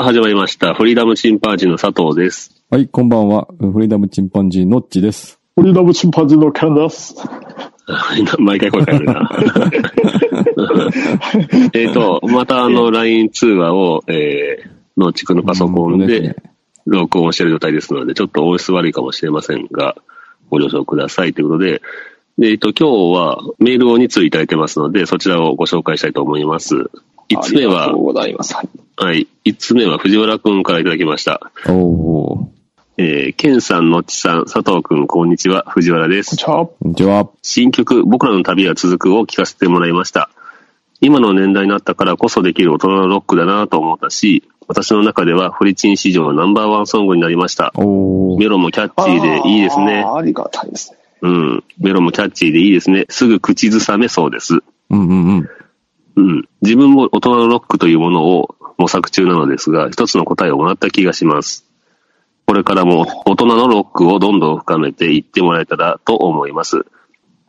[0.00, 0.72] さあ始まりました。
[0.72, 2.64] フリーダムチンパンジーの佐藤です。
[2.70, 3.46] はい、こんばんは。
[3.58, 5.38] フリーダムチンパンジーのっちです。
[5.56, 7.16] フリーダムチンパンジーのキャンです。
[8.40, 9.28] 毎回声変えるな。
[11.74, 16.34] えっと、またあの LINE 通話を、えー、の地区のパソコンで
[16.86, 19.96] 録音している状態ですので、ちょっと音質悪いかもしれませんが、
[20.48, 21.82] ご了承くださいということで、
[22.38, 26.88] でえっと、今日はメールを2通いただいてますので、そちらをご紹介したいと思います。
[27.28, 28.54] 1つ目はありがとう、ございます。
[28.54, 28.68] はい。
[29.02, 31.40] はい、1つ目は藤原くんからいただきました。
[31.66, 32.48] おー。
[32.98, 36.36] えー、ケンさん、のっちさん、佐藤くん、こんにちは、藤原です。
[36.44, 37.30] こんにちは。
[37.40, 40.28] 新曲、僕らの旅は続くを聴かせてもらいました。
[41.00, 47.72] 今の年代になったからこそできる大人のロックだなと思ったし、私の中ではフリチン史上ナンバーワンソングになりました。
[47.76, 48.38] おー。
[48.38, 50.98] メロもキャッチーでいいですねありがたいですね。
[51.22, 51.64] うん。
[51.78, 53.06] メロもキャッチーでいいですね。
[53.08, 54.56] すぐ口ずさめそうです。
[54.90, 55.48] うんうんうん。
[56.16, 56.48] うん。
[56.60, 61.66] 自分も大人のロックというものを模索中なのですが、一つの答えをもらった気がします。
[62.46, 66.86] これからも大人のロックをどんどん深めていってもらえたらと思います。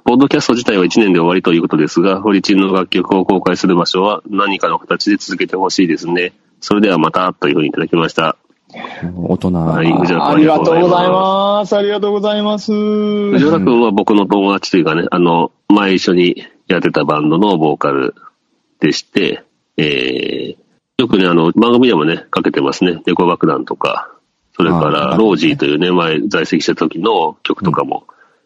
[0.04, 6.34] ポッドキャスト自体は1年で終わりということですが、フリチンの楽曲を公開する場所は何かの形で続けてほしいですね。
[6.60, 8.36] それではまたというふうにいただきました。
[9.16, 9.52] 大人。
[9.54, 11.76] はい藤原ありがとうございます。
[11.78, 12.72] ありがとうございます。
[12.72, 18.16] 藤原くんは僕の友達というかね、あの、前一緒にやってたバンドのボーカル
[18.80, 19.44] でして、
[19.78, 20.61] えー、
[21.02, 23.02] よくね、あの、番組でもね、かけてますね。
[23.08, 24.12] 猫爆弾とか、
[24.56, 28.06] それかあら、ーロージーというね、前在籍した時の曲とかも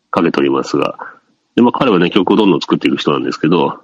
[0.09, 0.98] かけておりますが、
[1.55, 3.80] で、まあ彼はね、曲をどんどん作っている人なんですけど、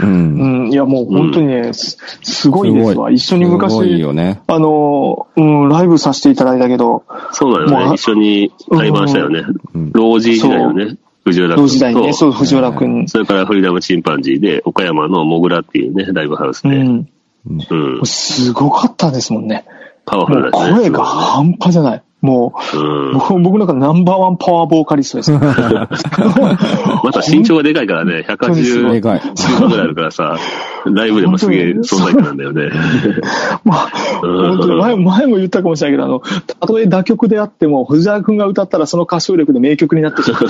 [0.00, 0.64] うん。
[0.64, 3.10] うん、いやもう本当にね、すすごいですわ。
[3.10, 4.40] 一緒にすごい昔、よね。
[4.46, 9.44] あの、うん、ライブさせていただいたけど、そうなのよね、もう一緒に対バンしたよね。
[9.74, 13.08] うんロージー時代のね、藤原君と、同時代にね、そう、藤原くん。
[13.08, 17.08] それからフリーダムチンパンジーで、岡山のモグラっていうね、ライブハウスで、うん。
[17.46, 19.64] うん、すごかったですもんね。
[20.04, 20.74] パワフルだね。
[20.74, 22.02] 声が半端じゃない。
[22.26, 23.12] もう、うん。
[23.12, 25.32] 僕僕なんかナンバーワンパワーボーカリストです。
[25.38, 25.88] ま
[27.12, 29.20] た身長がでかいからね、で180かい。
[29.68, 30.36] ぐらいあるからさ、
[30.86, 32.70] ライブでもすげえ存在感なんだよね。
[33.64, 33.88] まあ、
[34.20, 36.20] 本当に前前も言ったかもしれないけど、あの、
[36.60, 40.42] たとえ打曲であっても、藤原くんが歌ったらその歌唱力で名曲になってしまう。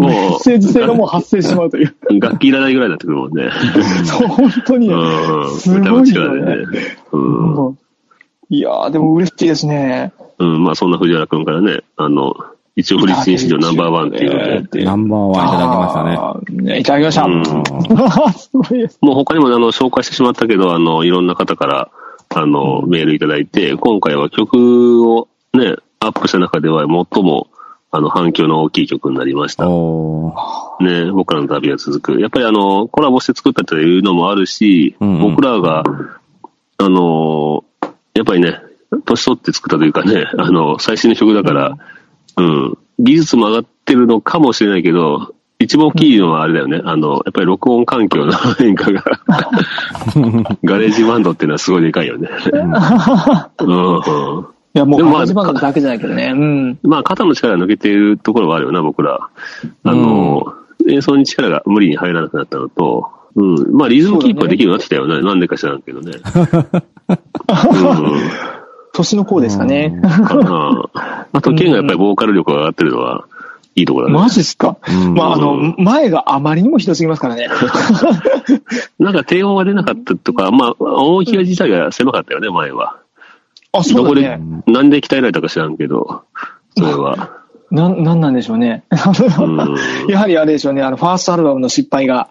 [0.00, 1.94] もうメッセージ性がもう発生してしまうという。
[2.20, 3.50] 楽器いらないぐらいになってくるもんね。
[4.04, 4.88] そう、本当に。
[5.58, 6.56] すごいよね。
[7.12, 7.18] う
[7.70, 7.78] ん
[8.52, 10.12] いやー、でも嬉しいですね。
[10.42, 12.34] うん、まあそんな藤原くんからね、あの、
[12.74, 16.78] 一応フリッチン史上ナンバーワンっていうので、ナンバーワンいただきましたね。
[16.80, 17.24] いただきました。
[17.24, 18.98] うんすごいです。
[19.02, 21.90] もう他にもあの、紹介してしまったけど、あの、いろんな方から、
[22.30, 27.48] あの、メールいただいて、今回は曲をね、アップした中では最も、
[27.90, 29.66] あの、反響の大きい曲になりました。
[29.66, 32.20] ね、僕らの旅が続く。
[32.20, 35.84] やっぱりあの、コラボして作ったというのもあるし、うんうん僕らが、
[36.78, 37.64] あの、
[38.14, 38.60] やっぱりね、
[39.04, 41.78] 年取って作ったというかね、あの、最新の曲だから、
[42.36, 46.80] うん、技術も上がってるのかもしれないけど、一番大きいのはあれだよね。
[46.84, 49.04] あの、やっぱり録音環境の変化が、
[50.64, 52.28] GarageBand っていうのはすごいでかいよね。
[53.58, 56.32] うんうんいや、もう、 Garage Band だけじゃないけどね。
[56.34, 56.78] うん。
[56.82, 59.28] まあ、肩の力が抜けているところはあるよな、僕ら。
[59.84, 60.54] あの、
[60.88, 63.76] 演奏に力が無理に入らなくなったのと、うん。
[63.76, 65.20] まあ、リズムキープはできるようになってきたよね。
[65.20, 66.12] なんでか知らんけどね。
[67.04, 68.52] うん。
[68.92, 70.00] 年の子ですかね。
[71.32, 73.24] あと、ケンがやっぱりボーカル力が上がってるのは、
[73.74, 74.18] いいところだね。
[74.18, 74.76] マジっすか？
[74.86, 77.48] うんまあ、あの、前があまりにもひどすぎますからね。
[79.00, 82.96] なんか低音が出なかったとか、まあ、音域自体が狭かったよね、前は。
[83.72, 86.22] あ、そどこでうだね。、なんで鍛えられたか知らんけど、
[86.76, 87.30] それは。
[87.72, 88.84] なん、なんなんでしょうね。
[88.90, 89.56] うん。
[90.06, 92.28] やはりあれでしょうね、あの、ファーストアルバムの失敗が。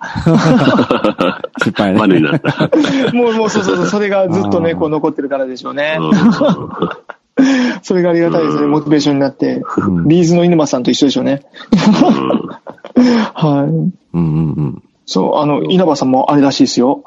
[1.60, 2.00] 失敗ね。
[2.00, 2.70] マネになった。
[3.14, 5.98] もう、もう、そうそうそう、それがずっとね、こう残ってるからでしょうね。
[6.00, 6.12] うん
[7.82, 9.62] それがありがたいですね、モチベーションになって。
[9.78, 11.42] うんビーズの犬間さんと一緒でしょうね。
[13.34, 13.70] はい。
[13.70, 14.84] うんうんうん。
[15.06, 17.04] そう、あの、稲葉さんもあれらしいですよ。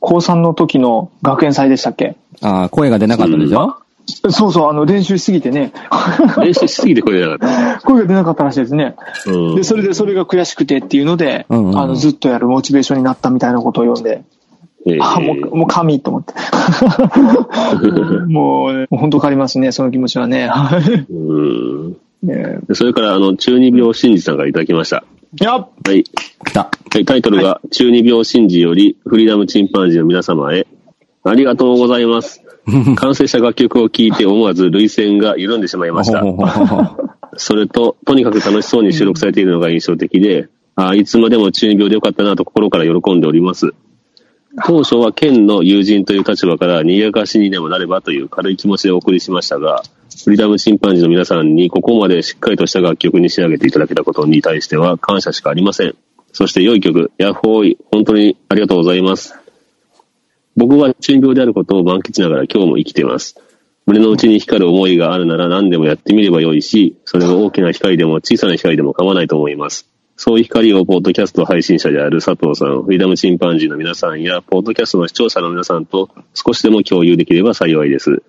[0.00, 2.16] 高3の時の学園祭でしたっけ？
[2.42, 3.76] ああ、声が出なかったでしょ？
[4.06, 5.72] そうそう、あの、練習しすぎてね。
[6.38, 8.94] 練習しすぎて声出なかっ 声が出なかったらしいですね。
[9.24, 9.32] た。
[9.32, 14.22] うんで、それでそれが悔しくてっていうので、うんうんあの、ずっとやるモチベーションになったみたいなことを読んで。
[14.86, 16.34] えーあ、もう、もう神と思って。
[18.28, 20.50] もう、ね、もう本当変わりますね、その気持ちはね。
[21.10, 21.96] うん。
[22.22, 25.04] ねでそれから、あの、中二病真治さんからいただきました。
[25.40, 26.04] いや、はい。
[26.04, 26.60] 来た。
[26.60, 30.66] はいタイトルが、中二病真治より、フリーダムチンパンジーの皆様へ、
[31.24, 32.43] ありがとうございます。
[32.96, 36.22] 完成した楽曲を聴いて思わず涙腺が緩んでしまいました。
[37.36, 43.74] それと、とにかく楽しそうに収録されているのが印象的で、あいつまでも中二病でよかったなと心から喜んでおります。
[44.66, 49.82] 当初は県の友人という立場から賑やかしにでもなればという軽い気持ちでお送りしましたが、
[50.24, 55.96] フリーダムチンパンジーの皆さんにここまでしっかりとした楽曲に仕上げていただけたことに対しては感謝しかありません。
[56.32, 59.43] そして良い曲、ヤッホーイ、本当にありがとうございます。
[60.56, 63.36] 僕は中病であることを満喫しながら今日も生きています。
[63.86, 69.88] 胸の内に光る思いがあるなら何でもやってみればよいし、それが大きな光でも小さな光でも構わないと思います。
[70.16, 78.22] そういう光をポッドキャスト配信者である佐藤さん、フリーダムチンパンジーの皆さんや、ポッドキャストの視聴者の皆さんと少しでも共有できれば幸いです。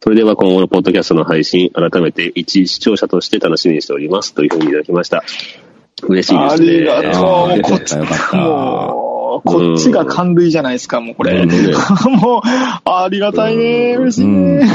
[0.00, 4.34] それでは今後のポッドキャストの配信、改めて一視聴者として楽しみにしております。
[4.34, 5.24] というふうにいただきました。
[6.02, 6.90] 嬉しいですね。
[6.90, 7.22] ありがとう。
[7.22, 9.03] もうこっち、よかったも
[9.38, 11.44] う、こっちが感類じゃないですか、もうこれ。
[11.46, 12.40] もう、
[12.84, 13.96] ありがたいね。
[13.98, 14.58] 嬉しいうん。
[14.58, 14.66] ね。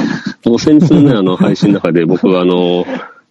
[0.57, 2.85] 先日のね、あの、配信の中で僕はあの、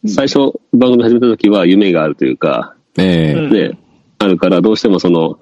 [0.07, 3.41] 最初番組始めた時は夢があるというか、ええ。
[3.41, 3.79] うんね、
[4.19, 5.39] あるからどうしてもその、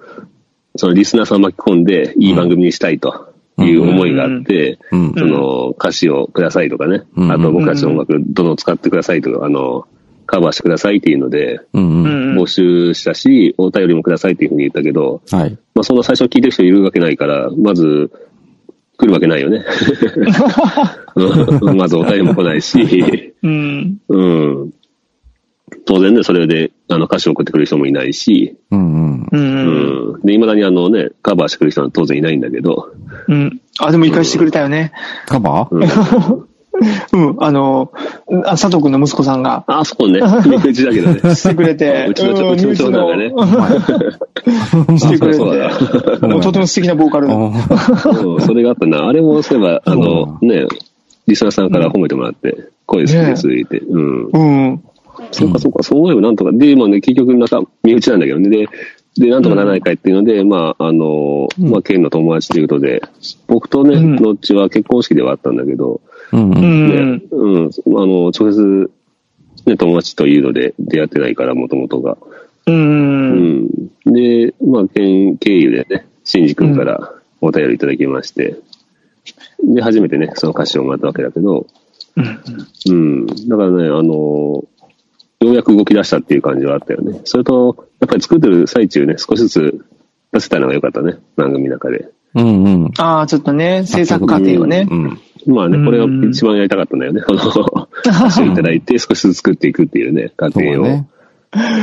[0.77, 5.15] そのリスナーさんを巻き込んでいい番組にしたいという思いがあって、うん。
[5.15, 7.33] その歌詞をくださいとかね、うん。
[7.33, 9.87] あと僕たちの音楽どんどん使ってくださいとか、あの、
[10.27, 15.59] カバーしてくださいっていうので、募集したし、お便りもくださいっていうふうに言ったけど、はい。
[15.75, 18.11] まあそんな最初聞いてる人いるわけないから、まず、
[18.99, 19.65] 来るわけないよね。
[21.15, 23.99] う ん まずお便りも来ないし、うん。
[24.09, 24.71] うん。
[25.85, 30.21] 当然ね、それで、あの、歌詞を送ってくれる人もいないし、うんうん。
[30.25, 32.93] で、未だにあのね、カバーしてくれる人は当然いないんだけど、
[33.29, 33.61] うん。
[33.79, 34.93] あ、でも一回してくれたよね。
[35.27, 35.75] カバー？
[35.75, 36.47] うん。
[37.13, 37.37] うん。
[37.39, 37.93] あの、
[38.45, 40.21] あ佐藤くんの息子さんがあ、そうね。
[40.45, 41.21] 身内だけどね。
[41.35, 43.33] してくれて、うちのちょうちの長男がね
[44.89, 47.29] うんしてくれそうだて、もうとても素敵なボーカル。
[47.29, 49.07] うんそれがあったな。
[49.07, 50.67] あれもそういえば、あの、ね、
[51.27, 53.79] リスナーさんから褒めてもらって、声好きです、言って。
[53.79, 54.29] うん。
[54.33, 54.39] う
[54.73, 54.81] ん。
[55.33, 56.53] そうか、そうか、そう思えばなんとか。
[56.53, 58.49] で、まあね、結局、なんか、身内なんだけどね。
[58.51, 58.69] で、
[59.19, 63.03] で、なんとかならないかいっていうので、まあ、あの、まあ、県の友達ということで、
[63.47, 66.01] 僕とね、うんのっちは結婚式ではあったんだけど、
[66.33, 66.55] うんう。
[66.57, 67.71] うんねん。、うん、あ
[68.07, 68.91] の、直接、
[69.67, 72.17] ね、友達というので出会ってないから、もともとが。
[72.67, 72.73] う。
[72.73, 73.69] うんん。
[74.07, 78.57] で、まあ、県経由でね、しんじ君からお便りいただきまして、
[79.65, 81.67] で、初めてね、その歌詞をもらったわけだけど、
[82.17, 82.43] うん。
[82.89, 83.27] うん。
[83.27, 84.65] だからね、あの、
[85.41, 87.21] ようやく動き出したっていう感じはあったよね。
[87.25, 89.85] それと、やっぱり作ってる最中ね、少しずつ
[90.33, 92.09] 出せたのが良かったね、番組の中で。
[92.35, 92.93] うんうん。
[92.99, 94.95] ああ、ちょっとね、制作過程をねう。
[94.95, 95.21] ん。
[95.47, 97.23] まあね、これがうん一番やりたかったんだよね。
[97.27, 100.85] あの、歌詞をいただいて少しずつ作っていくっていうね、過程を。
[100.85, 101.07] うん。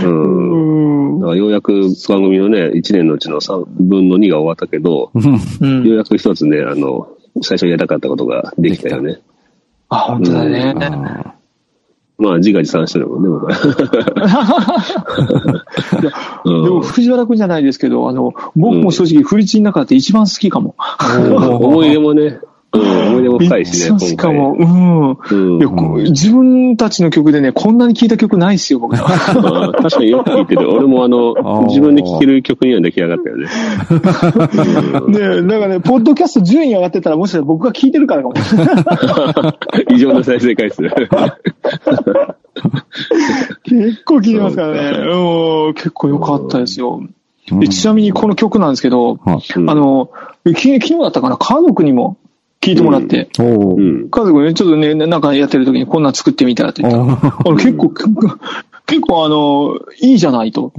[0.04, 1.72] うんだからようやく
[2.10, 7.08] 番組のね、1年のうちの3分の2が終わったけど、うんようやく一つね、あの、
[7.42, 9.20] 最初やりたかったことができたよね。
[9.90, 10.76] あ、本当だね。
[10.78, 11.36] あ
[12.18, 13.54] まあ、自画自賛してるもんね、僕は。
[16.46, 20.76] でも、藤原くんじゃないですけど、あの、僕も正直、フリチンの中で一番好きかも。
[21.60, 22.40] 思い出もね、
[22.74, 24.56] うん、思い出も深いしね、一番好きかも。
[24.60, 25.60] 今うん。
[25.60, 26.06] 回。
[26.06, 29.08] う自分たちの曲でね、こんなに聴いた曲ないっすよ、僕は。
[29.42, 30.72] ま あ確かによく聞いてる。
[30.74, 33.46] 俺もああの、ー自分で聴ける曲には出来上がったよね。
[35.20, 38.76] ねえ、なんかね、ポッドキャスト順位上がってたら、もしかしたら僕が聴いてるからかもしれない。
[39.96, 40.82] 異常な再生回数。
[43.64, 44.98] 結構聴いてますからね。
[45.12, 47.02] うん、結構良かったですよ。
[47.70, 49.40] ちなみにこの曲なんですけど、あ
[49.76, 50.10] の、
[50.56, 52.18] き昨日だったかな、家族にも
[52.64, 54.10] 聴いてもらって、うん。
[54.10, 56.98] 家族ね、ちょっとね、なんかやってる時にこんなん作ってみたらって言った。
[56.98, 57.92] ら、あの結構、
[58.94, 60.72] 結構あの、いいじゃないと。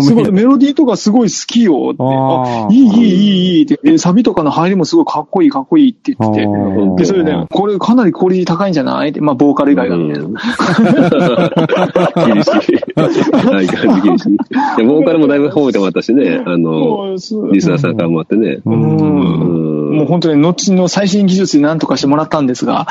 [0.00, 2.02] すごい、メロディーとかすごい好きよって。
[2.02, 3.80] あいい、いい、いい、いいって。
[3.82, 6.46] でサビとかの入りもすごいかっこいい、かっこいいって言ってて。
[6.46, 10.40] ーで、それで、これかなりクオリティ高いんじゃないって、まあ、ボーカル以外がみたいな。
[12.32, 12.78] 厳しい。
[12.94, 14.36] 相変わらず厳しい。
[14.76, 17.14] でボーカルもだいぶ褒めてもらったしね、あの、
[17.52, 18.60] リスナーさんからもあってね。
[18.64, 22.86] もう本当に、後の最新技術で何とかしてもらったんですが、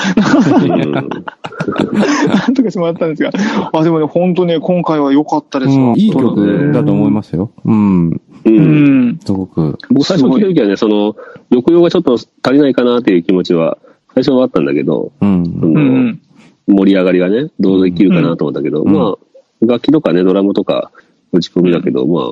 [1.71, 3.31] うん何とかしてもらったんですが、
[3.73, 5.89] あ、でもね、本当ね、今回は良かったですわ。
[5.89, 7.51] うんいい曲だと思いますよ。
[7.65, 8.09] うん。
[8.09, 8.21] う。
[8.45, 9.19] うんん。
[9.23, 9.77] すごく。
[9.89, 11.15] 僕最初聞いた時はね、その、
[11.49, 13.77] 抑揚がちょっと足りないかなっていう気持ちは、
[14.13, 16.19] 最初はあったんだけど、うん。
[16.67, 20.91] 盛り上がりがね、どうできるかなと思ったけど、うんまあ、楽器とかね、ドラムとか
[21.31, 22.23] 打ち込みだけど、まあ、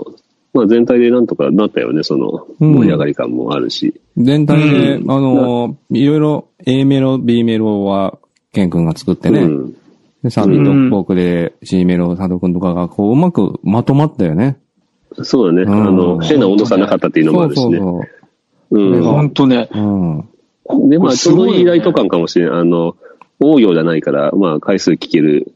[0.53, 3.99] まあ全体でなんとかなったよね、そのうん盛り上がり感もあるし。
[4.17, 8.17] 全体で、うんあの、いろいろ A メロ、B メロは、
[8.55, 9.41] ケン君が作ってね。
[9.41, 9.75] うん。
[10.23, 14.57] で、サビとフォークで C メロ、佐藤君とかが、こう、うまくまとまったよね。
[15.21, 15.63] そうだね。
[15.63, 17.77] うんあの、変な温度差なかったっていうのもあるしね。
[17.77, 19.03] そうそううん。
[19.03, 19.69] 本当ね。
[19.71, 20.77] そう。
[20.77, 20.89] うん。
[20.89, 22.59] で、まあ、ちょうどいいすごいねライト感かもしれない。
[22.61, 22.95] あの、
[23.39, 25.53] 多いようじゃないから、まあ、回数聴ける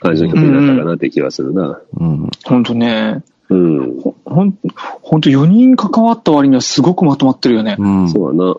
[0.00, 1.80] 感じの曲になったかなって気がするな。
[1.98, 2.30] うん。
[2.44, 3.22] 本当ね。
[3.50, 4.00] うん。
[4.00, 4.58] ほほん、
[5.02, 7.76] ほんと4人関わった割にはすごくまとまってるよね。
[7.78, 8.08] うん。
[8.08, 8.56] そうだな。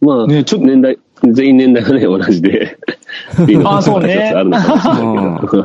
[0.00, 2.78] まあ、ねちょっと年代、全員年代がね、同じで。
[3.48, 5.62] いいのあそうねあるのかもしれないけど。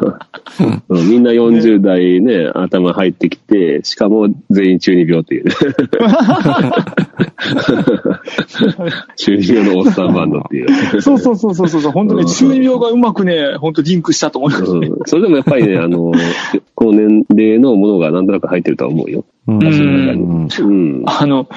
[0.89, 5.45] うんみんな40代ね、頭入ってきて、しかも全員中二病っていう。
[9.17, 11.01] 中二病のおっさんバンドっていう。
[11.01, 11.91] そうそうそうそうそう。
[11.91, 14.87] 本当ね、中二病がうまくね、本当リンクしたと思いますね。
[14.87, 16.13] うんそれでもやっぱりね、あの、
[16.73, 19.25] この年齢のものがなんとなく入ってるとは思うよ。
[19.47, 19.59] うん。
[19.63, 21.03] うん。
[21.05, 21.47] あの、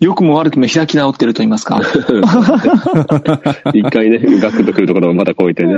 [0.00, 1.78] 良くも悪くも開き直ってると言いますか。
[3.74, 5.74] 一回ね、ガクッとくるところをまたこういてね。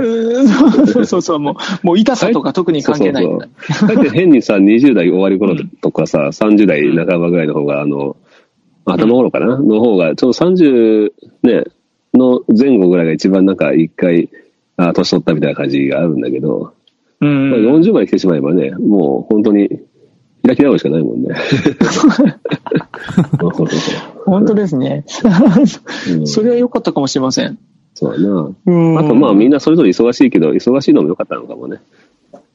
[0.87, 3.25] そうそうそう、もう、もう痛さとか特に関係ない。
[3.25, 3.95] そうそうそう。
[3.95, 8.15] だって変にさ、20代終わり頃とかさ、30代半ばぐらいの方が、あの、
[8.85, 9.59] 頭頃かな？
[9.59, 11.11] の方が、ちょうど30
[11.43, 11.65] ね、
[12.13, 14.29] の前後ぐらいが一番なんか一回、
[14.77, 16.73] あ、年取ったみたいな感じがあるんだけど、
[17.19, 17.53] うまあ、ん。
[17.53, 19.81] 40まで来てしまえばね、もう本当に
[20.45, 21.35] 開き直るしかないもんね。
[24.25, 25.05] 本当ですね。
[26.09, 27.57] うんそれは良かったかもしれません。
[27.93, 28.51] そうだな。
[28.65, 31.79] うんあとまあみんなそれぞれ忙しいけど、忙しいのも良かったのかもね。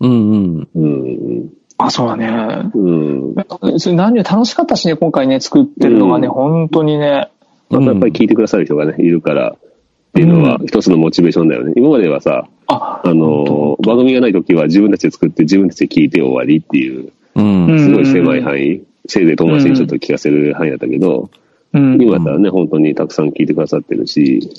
[0.01, 0.69] うんうん。
[0.75, 1.49] うん。
[1.79, 2.71] あ、そうだね。
[2.75, 3.35] うん。
[3.79, 7.31] それ何より楽しかったしね、今回ね、作ってるのがね、うん本当にね。
[7.71, 11.75] まあ、やっぱり聞いてくださる人がね、いるから、っていうのは一つのモチベーションだよね。
[11.77, 17.67] 今まではさ、あ、あの、番組がない時は自分たちで作って自分たちで聞いて終わりっていう、うん。
[17.67, 21.31] うんすごい狭い範囲、せいぜい友達にちょっと聞かせる範囲だったけど、
[21.73, 22.01] うん。
[22.01, 24.51] 今だったらね、本当にたくさん聞いてくださってるし、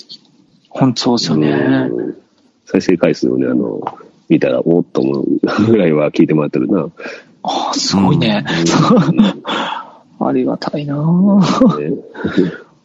[0.68, 1.88] 本当そうですよね。
[1.92, 2.16] うん
[2.70, 3.80] 再生回数をね、あの、
[4.28, 5.26] 見たら、おっと思う
[5.66, 6.88] ぐらいは聞いてもらってるな。
[7.42, 8.44] あ、すごいね。
[10.20, 11.92] ありがたいなね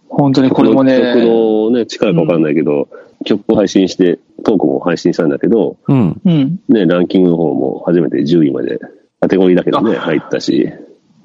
[0.09, 0.97] 本当にこれもね。
[0.97, 2.87] 曲のね、力かわかんないけど、
[3.25, 6.19] 曲を配信して、トークも配信したんだけど、うん。
[6.25, 6.59] うん。
[6.67, 8.79] ね、ランキングの方も初めて10位まで、
[9.25, 10.71] カテゴリーだけどね、入ったし、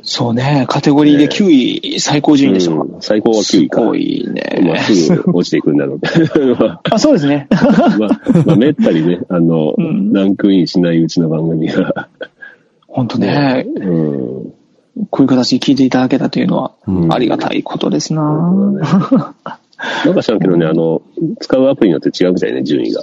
[0.02, 0.64] そうね。
[0.70, 2.80] カテゴリーで9位、最高順位でしたか？
[2.80, 3.80] うん最高は9位か。
[3.82, 4.78] すごいまあ、ね。
[4.80, 6.56] すぐ落ちていくんだろうけど。
[6.56, 7.46] ま あ、そうですね。
[7.52, 7.98] あ、
[8.46, 12.08] まあ、めったにね、あの、うんランクインしないうちの番組が、
[12.88, 13.66] 本当ね。
[13.76, 14.54] うん。
[15.10, 21.02] こういう形で聞いていただけたというのはうんありがたいことですな、なんか知らんけどね、あの、
[21.40, 23.02] 使うアプリによって違うみたいね、順位が。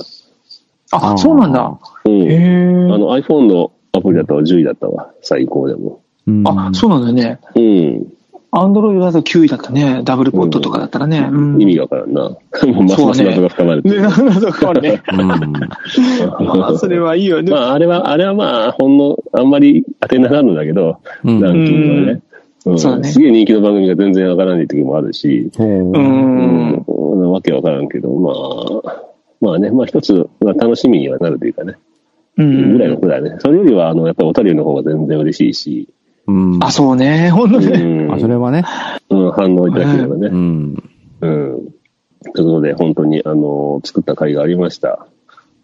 [0.89, 1.77] あ、そうなんだ。
[2.05, 2.93] うん。
[2.93, 6.01] あの iPhone のアプリだったら10位だったわ、最高でも。
[6.27, 7.39] うんあ、そうなんだよね。
[7.55, 8.13] うん。
[8.51, 10.01] アンドロイドだと9位だったね。
[10.03, 11.27] ダブルポットとかだったらね。
[11.31, 12.21] うん意味がわからんな。
[12.65, 14.01] もうますます謎が深まる ね、う。
[14.01, 15.01] なんだかね。
[15.13, 16.47] うん。
[16.47, 17.51] まあ、それはいいよね。
[17.51, 22.11] まあ、あれは、あれはまあ、ほんの、あんまり当てにならんのだけど、うんランキングはね。
[22.11, 22.21] うん
[22.75, 25.67] そうだねすげえ人気の番組が全然わからない時もあるし、そう。
[25.67, 29.03] んん、わけわからんけど、まあ、
[29.39, 31.86] まあね、まあ一つ、まあ楽しみにはなるというかね、う
[32.37, 32.95] ぐらいのん。
[32.97, 33.35] ことだね。
[33.39, 35.89] それよりは、あの、やっぱりお便りの方が全然嬉しいし、
[36.27, 36.63] うん。
[36.63, 37.29] あ、そうね。
[37.31, 38.05] 本当うね。
[38.07, 38.63] ん、あ、それはね。
[39.09, 40.27] うん、反応いただければね。
[40.27, 40.83] うん。
[41.21, 41.67] うん。
[42.33, 45.07] ということで、本当に、あの、作った回がありました。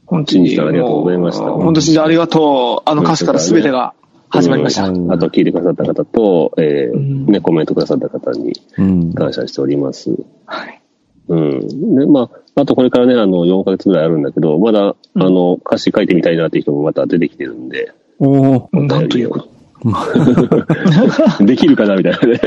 [0.06, 2.90] 本当新次さんありがとうございました本当にありがとう。
[2.90, 3.94] あの歌詞から全てが
[4.30, 4.88] 始まりました。
[4.90, 9.14] うんあと聞いてくださった方と、えーうんね、コメントくださった方にうん。
[9.14, 10.12] 感謝しております。
[10.46, 10.83] はい
[11.28, 11.96] うん。
[11.96, 18.70] で、まあ、あとこれからね、あの、4ヶ月ぐらいあるんだけど、まだ、あの、歌詞書いてみたいなっていう人もまた出てきてるんで、おお。
[18.74, 19.54] なんということ。
[21.44, 22.40] できるかなみたいなね。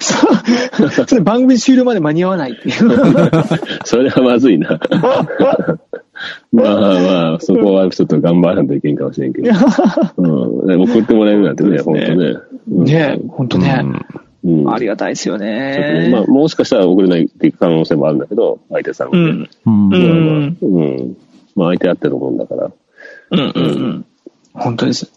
[1.06, 2.74] それ番組終了まで間に合わないっていう。
[3.84, 4.78] それはまずいな。
[6.52, 9.50] まあまあ、そこはちょっと頑張らんといけんかもしれんけど。
[10.18, 10.66] うん。
[10.66, 12.36] で送ってもらえるなんてね、ね当ね。
[12.70, 13.80] うんね本当ね。
[13.82, 14.02] うん。
[14.44, 16.08] ありがたいですよねね。
[16.10, 19.48] まあ、もしかしたら送れないっていう可能性もあるんだけど、相手さんがね。
[19.64, 19.88] うん。
[19.88, 19.94] うん。
[19.94, 21.16] うんうん。
[21.56, 22.70] まあ、相手あってのもんだから。
[23.30, 24.06] うんうんうん。
[24.52, 25.10] 本当です。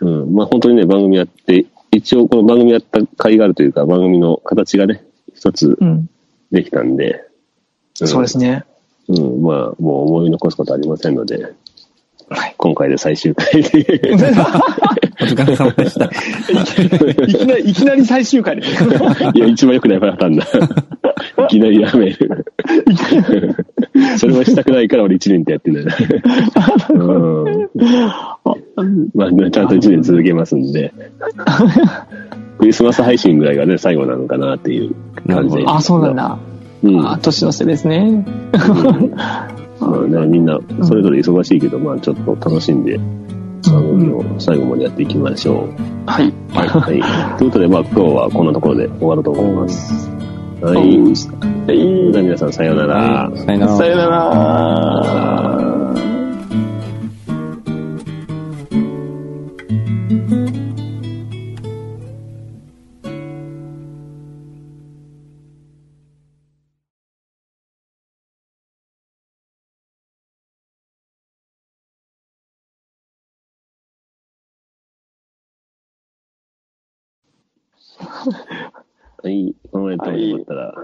[0.00, 0.34] うん。
[0.34, 6.10] まあ、本当にね、番組やって、一応この番組やった甲斐があるというか、番組の形がね、一つうん。
[6.50, 7.24] できたんで。
[8.02, 8.64] んそうですね。
[9.08, 9.42] うん。
[9.42, 11.54] まあ、もう思い残すことありませんので、
[12.28, 12.54] はい。
[12.58, 14.00] 今回で最終回で。
[15.24, 16.04] お疲れ様でした。
[17.24, 18.84] いきなり、いきなり最終回です。
[19.34, 20.46] いや、一番良くないパターンだ。
[21.46, 22.46] いきなりやめる。
[24.18, 25.94] それはしたくないから俺1年ってやってんだよね。
[26.90, 26.96] う
[28.84, 29.10] ん。
[29.14, 30.92] まあ、ちゃんと1年続けますんで。
[32.58, 34.94] クリスマス配信ぐらいがね、最後なのかなっていう
[35.26, 35.64] 感じで。
[35.66, 36.38] あ、そうなんだ。
[36.82, 37.06] うん。
[37.06, 38.24] あ、年の瀬ですね。
[39.80, 42.98] まあね、みんな、それぞれ忙しいけど、まあちょっと楽しんで、
[43.70, 46.10] 番組を最後までやっていきましょう。
[46.10, 46.32] はい。
[46.52, 46.68] はい。
[46.68, 47.38] はい。
[47.38, 50.10] ということで、まあ今日はこんなところで終わると思います。
[50.60, 50.76] はい。
[50.76, 53.30] はい皆さんさようなら。
[53.36, 55.43] さよならさよなら。
[79.22, 79.54] はい。
[79.72, 80.74] このままやってもらったら、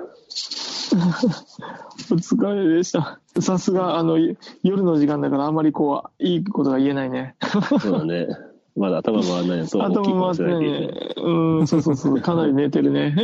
[2.10, 3.20] お疲れでした。
[3.40, 7.36] さすが、あの、い夜の時間だからあんまりこう、いいことが言えないね。
[7.80, 8.28] そうだね。
[8.76, 10.90] まだ頭回らないと大きいか頭もしれないね。
[11.22, 12.20] うん、そうそうそう。
[12.20, 13.14] かなり寝てるね。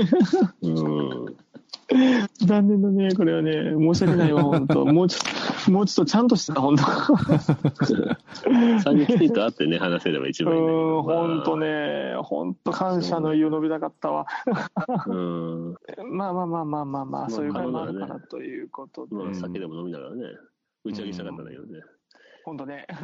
[0.62, 0.68] ど。
[0.70, 1.36] うん。
[2.46, 3.52] 残念だね、これはね。
[3.78, 11.02] 申し訳ないわ、本当もうちょっと、もうちょっとちゃんとした、本当3人きちんと会ってね、話せれば一う番いいんだけん、ど。
[11.02, 14.26] 本当ね、本当感謝の意を述べたかったわ。
[15.06, 15.76] うん。
[16.10, 19.14] まあまあまあまあまあまあ、そういう会もあるかまあらということで。
[19.14, 20.24] まあ、酒でも飲みながらね、
[20.84, 21.80] 打ち上げしたかったんだけどね。
[22.44, 22.86] 本当ね。
[22.90, 22.98] うん。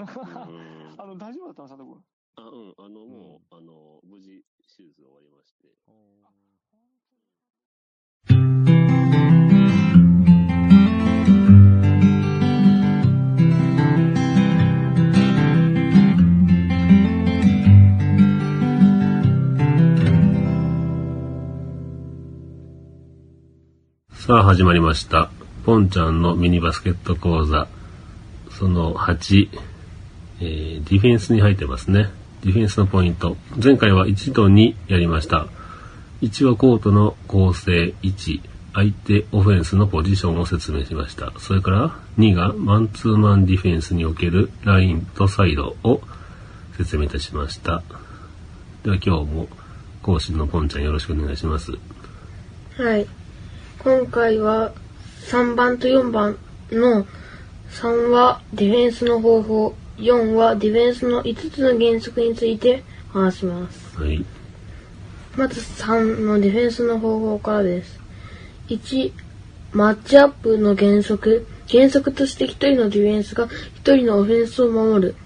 [0.99, 2.04] あの、大丈夫だったの、佐藤君？
[2.37, 2.75] あ、うん。
[2.78, 4.42] あの、もう、あの、無事、
[4.76, 5.66] 手術が終わりまして。
[24.33, 25.29] さあ始まりました。
[25.67, 27.69] ポンちゃんのミニバスケット講座。
[28.51, 29.51] その8、
[30.41, 32.09] えーディフェンスに入ってますね。
[32.43, 33.37] ディフェンスのポイント。
[33.62, 35.49] 前回は1と2やりました。
[36.23, 38.41] 1はコートの構成1、
[38.73, 41.35] 相手オフェンスのポジションを説明しました。
[41.39, 46.01] それから2がマンツーマンディフェンスにおけるラインとサイドを
[46.79, 47.83] 説明いたしました。
[48.83, 49.49] では今日も
[50.01, 51.73] 講師のポンちゃんよろしくお願いします。
[52.79, 53.07] はい。
[53.85, 54.73] 今回は
[55.27, 56.38] 3番と4番
[56.71, 57.05] の
[57.73, 64.01] 3はディフェンスの方法、4はディフェンスの5つの原則について話します。
[64.01, 64.25] はい。
[65.37, 67.99] まず3のディフェンスの方法からです。
[68.68, 69.12] 1、
[69.73, 71.49] マッチアップの原則。
[71.68, 73.51] 原則として1人のディフェンスが1
[73.97, 75.16] 人のオフェンスを守る。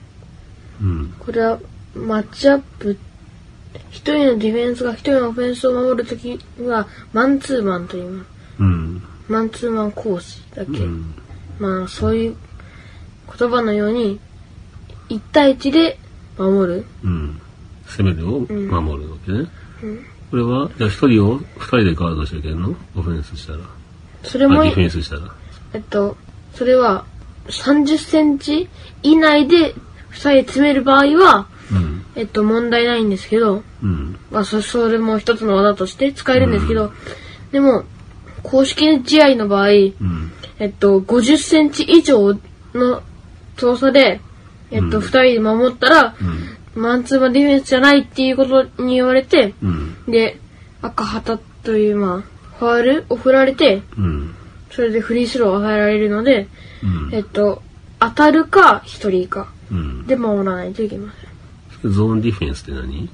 [0.80, 1.14] うん。
[1.18, 1.58] これは
[1.94, 2.96] マッチアップ
[3.90, 8.35] 一人のディフェンスが一人のオフェンスを守るときはマンツーマンと言います。
[8.60, 9.02] うん。
[9.28, 10.72] マンツーマン講師だけ。
[10.72, 11.14] うん。
[11.58, 12.36] まあそういう
[13.38, 14.20] 言葉のように
[15.08, 15.98] 1対1で
[16.38, 16.84] 守る。
[17.04, 17.40] うん。
[17.86, 19.48] 攻めるを守るわけね。
[19.82, 22.74] うんこれは、じゃあ一人を二人でガードしていけるの？
[22.96, 23.60] オフェンスしたら。
[23.60, 23.62] あ、
[24.24, 25.32] それもディフェンスしたら。
[25.72, 26.16] えっと
[26.52, 27.04] それは
[27.46, 28.68] 30センチ
[29.04, 29.74] 以内で2
[30.14, 32.04] 人で詰める場合はうん。
[32.16, 34.18] えっと問題ないんですけど、うん。
[34.32, 36.92] まあそそれも一つの技として使えるんですけど、
[37.52, 37.84] でも
[38.46, 40.32] 公式試合の場合うん。
[40.58, 42.38] えっと、50センチ以上
[42.74, 43.02] の
[43.56, 44.20] 遠さで、
[44.70, 46.14] えっと、うん二、人で守ったら、
[46.74, 46.82] うん。
[46.82, 49.96] マンツーマンディフェンスじゃないっていうことに言われて、うん。
[50.06, 50.38] で、
[50.80, 54.34] 赤旗という、まあ、ファールを振られて、うん。
[54.70, 56.48] それでフリースローを与えられるので、
[56.82, 57.14] うん。
[57.14, 57.62] えっと、
[57.98, 60.06] 当たるか、一人か、うん。
[60.06, 61.12] で守らないといけま
[61.82, 63.08] ゾーンディフェンスって何？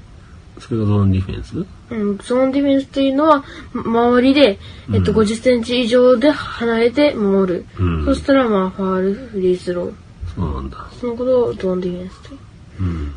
[0.59, 1.51] それがゾーンディフェンス？
[1.51, 1.67] せん。
[1.93, 4.59] うん、ゾーンディフェンスというのは、周りで、
[4.91, 7.65] えっと、うん50センチ以上で離れて守る。
[7.79, 9.93] うんそしたら、まあ、ファール、フリースロー。
[10.35, 10.87] そうなんだ。
[10.99, 12.39] そのことをゾーンディフェンスという。
[12.79, 13.15] うん。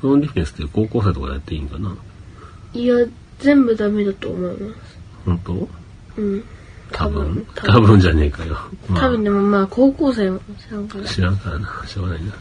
[0.00, 1.96] ゾーンディフェンスって高校生とかやっていいんかな？
[2.72, 2.94] いや、
[3.40, 4.98] 全部ダメだと思います。
[5.24, 5.68] 本当？
[6.16, 6.44] うん。
[6.92, 7.46] 多分。
[7.54, 8.56] 多多分じゃねえかよ。
[8.88, 11.04] まあ多分でもまあ、高校生も知らんから。
[11.04, 11.84] 知らんからな。
[11.86, 12.32] しょうがないな。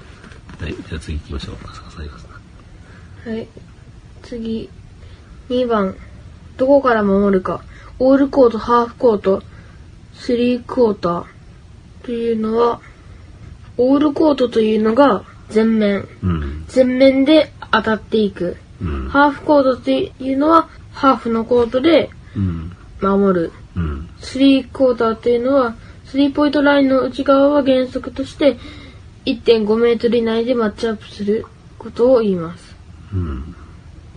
[0.59, 0.75] はい。
[0.75, 1.55] じゃあ次行きましょう。
[3.29, 3.47] はい。
[4.21, 4.69] 次。
[5.49, 5.95] 2番。
[6.57, 7.61] どこから守るか。
[7.99, 9.43] オールコート、ハーフコート、
[10.13, 11.25] スリークォーター。
[12.03, 12.81] というのは、
[13.77, 16.07] オールコートというのが前面。
[16.21, 16.65] うん。
[16.73, 18.57] 前面で当たっていく。
[18.81, 19.09] うん。
[19.09, 22.71] ハーフコートというのは、ハーフのコートでうん。
[23.01, 23.51] 守る。
[23.75, 24.09] うん。
[24.19, 25.75] スリークォーターというのは、
[26.05, 28.57] スリーポイントラインの内側は原則として
[29.25, 31.45] 1.5メートル以内でマッチアップする
[31.79, 32.75] ことを言います。
[33.11, 33.55] うん。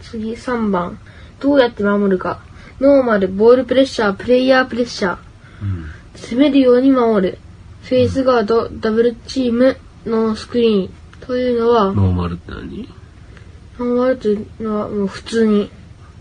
[0.02, 0.98] 次3番。
[1.40, 2.40] どうやって守るか。
[2.80, 5.16] ノーマル、ボールプレッシャー、プレイヤープレッシャー。
[5.62, 5.86] うん。
[6.14, 7.38] 攻めるように守る。
[7.82, 10.90] フェイスガード、ダブルチーム、ノースクリーン。
[11.20, 12.88] というのは、ノノーマルって何？
[13.78, 15.70] ーマルというのはもう普通に。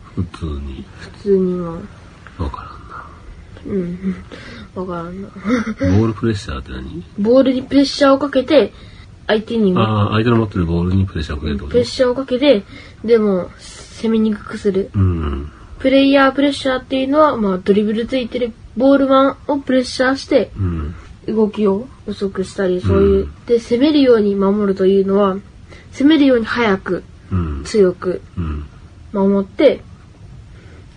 [0.04, 0.86] 普普通に。
[0.98, 1.80] 普通にま
[2.40, 2.80] あ、わか
[3.66, 3.76] らんな。
[3.76, 4.16] うん。
[4.76, 5.28] わからんな。
[5.28, 7.04] ボールプレッシャーって何？
[7.20, 8.74] ボールにプレッシャーをかけて、
[9.28, 11.72] 相手にもああ、相手の持ってるボールにプレッシャーをかけるってこと？
[11.72, 12.64] プレッシャーをかけて、
[13.04, 14.92] でも、攻めにくくする。
[14.94, 15.52] うん。
[15.80, 20.96] プレイヤープレッシャーっていうのは、まあ、ドリブルついてるボールマンをプレッシャーして、うん。
[21.28, 25.38] 動きを遅くしたり、そういう、で、攻めるように守るというのは、
[25.92, 27.64] 攻めるように早く、うん。
[27.66, 28.66] 強くうん。
[29.12, 29.82] 守って、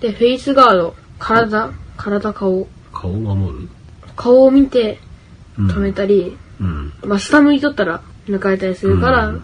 [0.00, 3.68] で、フェイスガード、体、体、顔、顔を守る？
[4.14, 4.98] 顔を見て
[5.58, 6.92] うん止めたり、うん。
[7.04, 9.42] まあ、下向いとったら抜かれたりするから、うん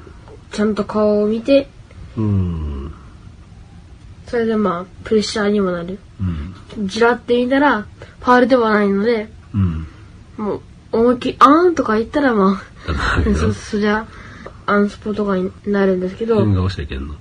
[0.52, 1.66] ちゃんと顔を見て、
[2.16, 2.94] うん。
[4.28, 5.98] それでまあ、プレッシャーにもなる。
[6.20, 6.86] うん。
[6.86, 9.86] ジラって言ったら、ファールではないので、うん。
[10.36, 10.60] もう、
[10.92, 12.92] 思いっきり、あーんとか言ったらまあ、
[13.28, 14.06] だ そ、そりゃ、
[14.66, 17.16] アンスポとかになるんですけど、変顔しちゃいけんの？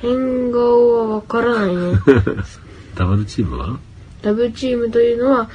[0.00, 1.98] 変顔はわからないね。
[2.94, 3.76] ダブルチームは？
[4.22, 5.50] ダブルチームというのは、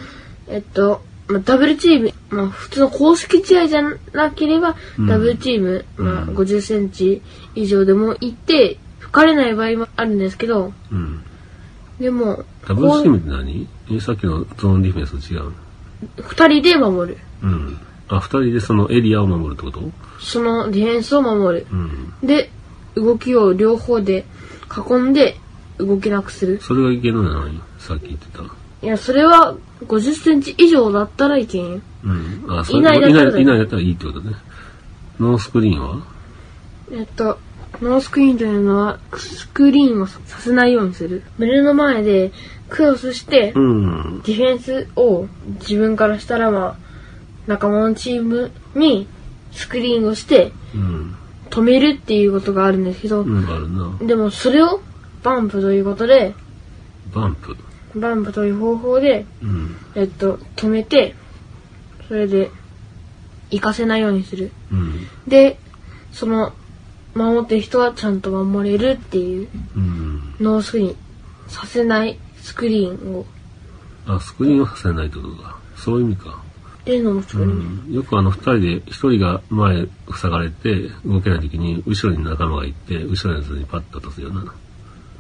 [0.50, 3.82] えっと、まあ、ダブルチーム、まあ、普通の公式試合じゃ
[4.12, 7.22] なければ、うんダブルチーム、まあ、うん50センチ
[7.56, 11.24] 以上でも行って、吹かれない場合もあるんですけど、うん。
[12.00, 13.68] でも、ダブルチームって何？
[13.92, 15.52] えさっきのゾーンディフェンスと違うの？
[16.18, 17.18] 二人で守る。
[17.44, 17.78] うん。
[18.10, 19.92] あ、二人でそのエリアを守るってこと？
[20.20, 21.68] そのディフェンスを守る。
[21.72, 22.28] うん。
[22.28, 22.50] で、
[22.96, 24.26] 動きを両方で
[24.76, 25.38] 囲んで
[25.78, 26.60] 動けなくする。
[26.62, 28.44] それがいけるのなのにさっき言ってた。
[28.84, 31.82] いや、それは50センチ以上だったらいけんよ。
[32.04, 32.46] うん。
[32.50, 34.36] あ、それいないだったらいないいないだったらいいってことね。
[35.20, 36.06] ノースクリーンは？
[36.92, 37.40] えっと、
[37.82, 41.24] ノースクリーンというのは、スクリーンをさせないようにする。
[41.38, 42.34] 胸の前で
[42.70, 44.22] クロスしてう、ん。
[44.26, 45.28] ディフェンスを
[45.62, 46.76] 自分からしたらまあ、
[47.48, 49.08] 仲間のチームに
[49.52, 51.16] スクリーンをしてうん。
[51.50, 53.98] 止めるっていうことがあるんですけど、うん、あるな。
[54.08, 54.82] でもそれを
[55.22, 56.34] バンプということで、
[57.14, 57.56] バンプ。
[57.96, 59.76] バンプという方法で、うん。
[59.96, 61.16] えっと、止めて、
[62.08, 62.52] それで、
[63.52, 64.52] 行かせないようにする。
[64.72, 65.08] うん。
[65.28, 65.60] で、
[66.12, 66.54] その、
[67.14, 70.36] 守ってる人はちゃんと守れるっていう、うん。
[70.40, 70.96] ノースクリーン
[71.48, 73.26] させないスクリーンを、
[74.08, 75.58] あ、スクリーンをさせないってことか。
[75.76, 76.42] そういう意味か。
[76.82, 77.92] っていうのもスクうリーン。
[77.92, 77.94] ん。
[77.94, 84.54] よくあの二人で、一人が前塞がれて動けない時に、後ろに仲間がいて、後ろのやつにパッと立つような。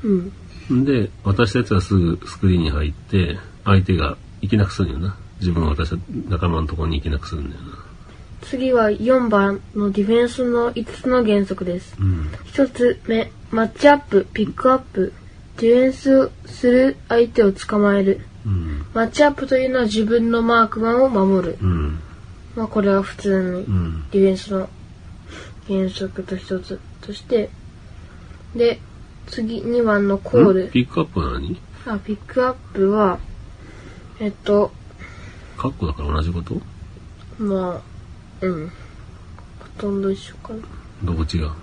[0.03, 0.33] うん。
[0.71, 5.15] んで、渡したやつはすぐスクリーンに入って、相手が行けなくするんよな。
[5.39, 5.97] 自分が渡した
[6.29, 7.93] 仲間のところに行けなくするんだよな。
[8.43, 11.95] 次は4番のディフェンスの5つの原則です。
[11.99, 12.29] うん。
[12.45, 15.13] 1つ目、マッチアップ、ピックアップ。
[15.57, 18.21] ディフェンスする相手を捕まえる。
[18.45, 18.85] うん。
[18.93, 21.57] マッチアップというのは自分のマークマンを守る。
[21.61, 21.99] うん。
[22.55, 24.09] まあこれは普通にうん。
[24.11, 24.69] ディフェンスの
[25.67, 27.49] 原則と一つとして、
[28.55, 28.79] で、
[29.27, 30.69] 次2番のコール。
[30.69, 33.19] ピックアップは何あ、ピックアップは、
[34.19, 34.71] えっと、
[35.57, 36.61] カッコだから同じこと？
[37.39, 37.81] ま
[38.41, 38.69] あ、うん。
[38.69, 38.73] ほ
[39.77, 40.59] とんど一緒かな。
[41.03, 41.49] どこ違う？
[41.49, 41.55] ほ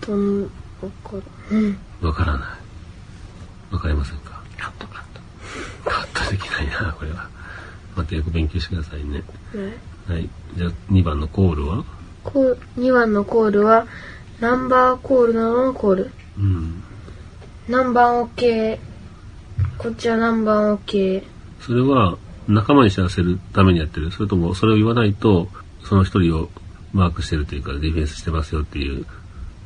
[0.00, 0.50] とんど
[0.82, 1.16] わか
[1.50, 1.60] らん。
[1.62, 1.78] うん。
[2.00, 3.74] わからない。
[3.74, 4.42] わかりませんか？
[4.58, 5.04] カットカッ
[5.84, 7.28] カットできないな、これは。
[7.94, 9.22] またよく勉強してくださいね。
[9.52, 9.58] ト。
[9.58, 9.76] ね。
[10.08, 10.28] はい。
[10.56, 11.84] じゃあ、2番のコールは？
[12.24, 13.86] コー2番のコールは、
[14.40, 16.10] ナンバーコールなどのコール。
[16.38, 16.82] うん。
[17.68, 18.78] 何番 OK。
[19.78, 21.22] こっちは何番 OK。
[21.60, 25.48] それは、仲間に知らせるためにやってるそれとも、それを言わないと、
[25.84, 26.48] その一人を
[26.92, 29.06] マークしてるというか、ディフェンスしてますよっていう、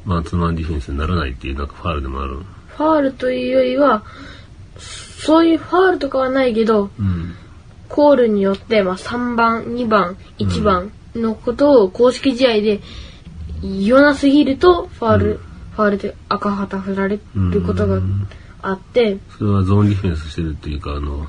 [0.04, 2.36] マンツーマンディフェンスにならないっていう、なんかファールでもある。
[2.36, 4.04] ファールというよりは、
[4.78, 7.34] そういうファールとかはないけど、うん。
[7.88, 12.80] コールによって、まあ、3番、2番、1番のことを公式試合で
[13.62, 18.00] 言わなすぎると、ファール、うんファールで赤旗振られることが
[18.60, 21.26] あって、それはゾーンディフェンスしてるっていうか、あの、ね。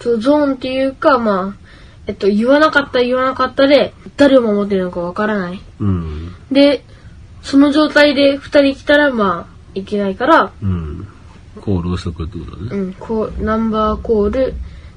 [0.00, 1.66] そうゾーンっていうか、まあ、
[2.06, 5.60] えっと、言わなかった言わなかったで、誰を守ってるのかわからない。
[5.80, 6.34] うん。
[6.52, 6.84] で、
[7.42, 11.08] その状態で2人来たら、まあ、いけないから、うん。
[11.60, 12.68] コールをしとくってことだね。
[12.72, 14.54] うん、こう、ナンバーコール、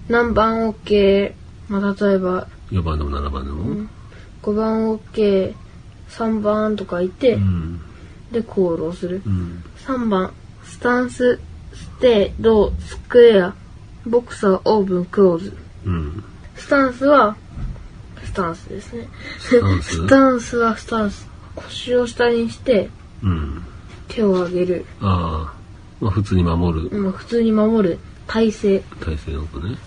[0.10, 1.34] 何番 OK、
[1.70, 3.88] まあ、例えば、4番でも7番でも
[4.44, 5.54] ？5番 OK、
[6.10, 7.82] 3番とか言って、うん。
[8.32, 9.30] で、コールをするう。
[9.30, 9.63] ん。
[9.86, 11.39] 3番、スタンス、
[11.74, 13.54] ステイ、ロー、スクエア、
[14.06, 15.58] ボクサー、オープン、クローズ。
[15.86, 16.24] うん。
[16.56, 17.36] スタンスは、
[18.24, 19.08] スタンスですね。
[19.39, 19.95] スタンス？
[19.95, 21.28] スタンスはスタンス。
[21.56, 22.89] 腰を下にして、
[23.24, 23.63] うん。
[24.08, 24.86] 手を上げる。
[25.02, 25.60] ああ。
[26.02, 28.00] まあ普通に守るまあ、普通に守る。
[28.28, 28.84] 体勢。
[29.00, 29.78] 体勢のことね。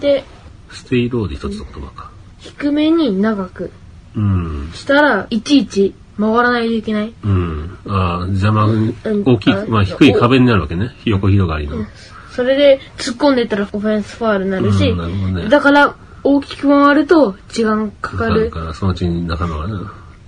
[0.00, 0.24] で、
[0.70, 2.10] ステイローで一つの言葉か。
[2.38, 3.70] 低めに長く。
[4.16, 4.70] うん。
[4.72, 7.12] したら、いちいち回らないといけない。
[7.24, 7.78] うん。
[7.86, 10.90] ああ、邪魔にうん、大きいあ、まあ低い壁になるわけね。
[11.04, 11.84] 横広がりの。
[12.30, 18.50] それで突っ込んでったらオフェンスファールになるし、ねだから大きく回ると時間かかる。
[18.50, 19.74] から、そのうちに仲間がね、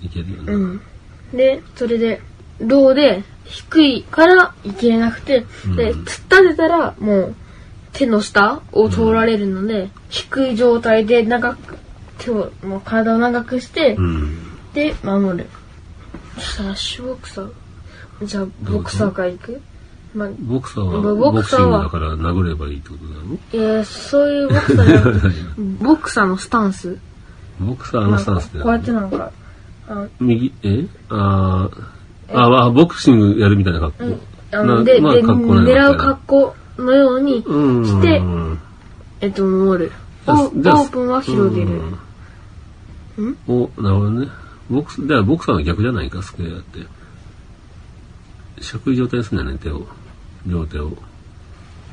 [0.02, 0.52] いけるよね。
[0.52, 0.80] うん。
[1.32, 2.20] で、それで、
[2.60, 5.40] ローで低いからいけなくて、
[5.76, 7.34] で、突っ立てたらもう
[7.92, 11.78] 手の下を通られるので、低い状態で長く、
[12.18, 14.38] 手を、もう体を長くして、うん。
[14.74, 15.46] で、守る。
[16.36, 17.50] そしたら、シュボクサー。
[18.24, 19.60] じゃあ、ボクサーから行く？
[20.14, 23.38] まあ、ボクサーは、ボボクシングクサーはだから殴ればいいってことなの？
[23.52, 25.28] えー、そういうボクサーじゃなくて
[25.84, 26.98] ボクサーのスタンス。
[27.60, 29.30] ボクサーのスタンスってこうやってなんか、
[29.88, 30.86] あ右、え？
[31.10, 34.18] あーあ、あ、ボクシングやるみたいな格好？
[34.58, 37.84] あので、で、まあ格好なの狙う格好のようにうん。
[37.84, 38.58] してうん
[39.20, 39.92] えっと、守る。
[40.26, 41.68] オープンは広げる。
[41.68, 41.98] うんん
[43.48, 44.28] お、なるほどね。
[44.70, 46.86] ボクス、ではボクサーの逆じゃないか、スクエアって。
[48.60, 49.86] 尺位状態にすんだよね、手を。
[50.46, 50.92] 両手を。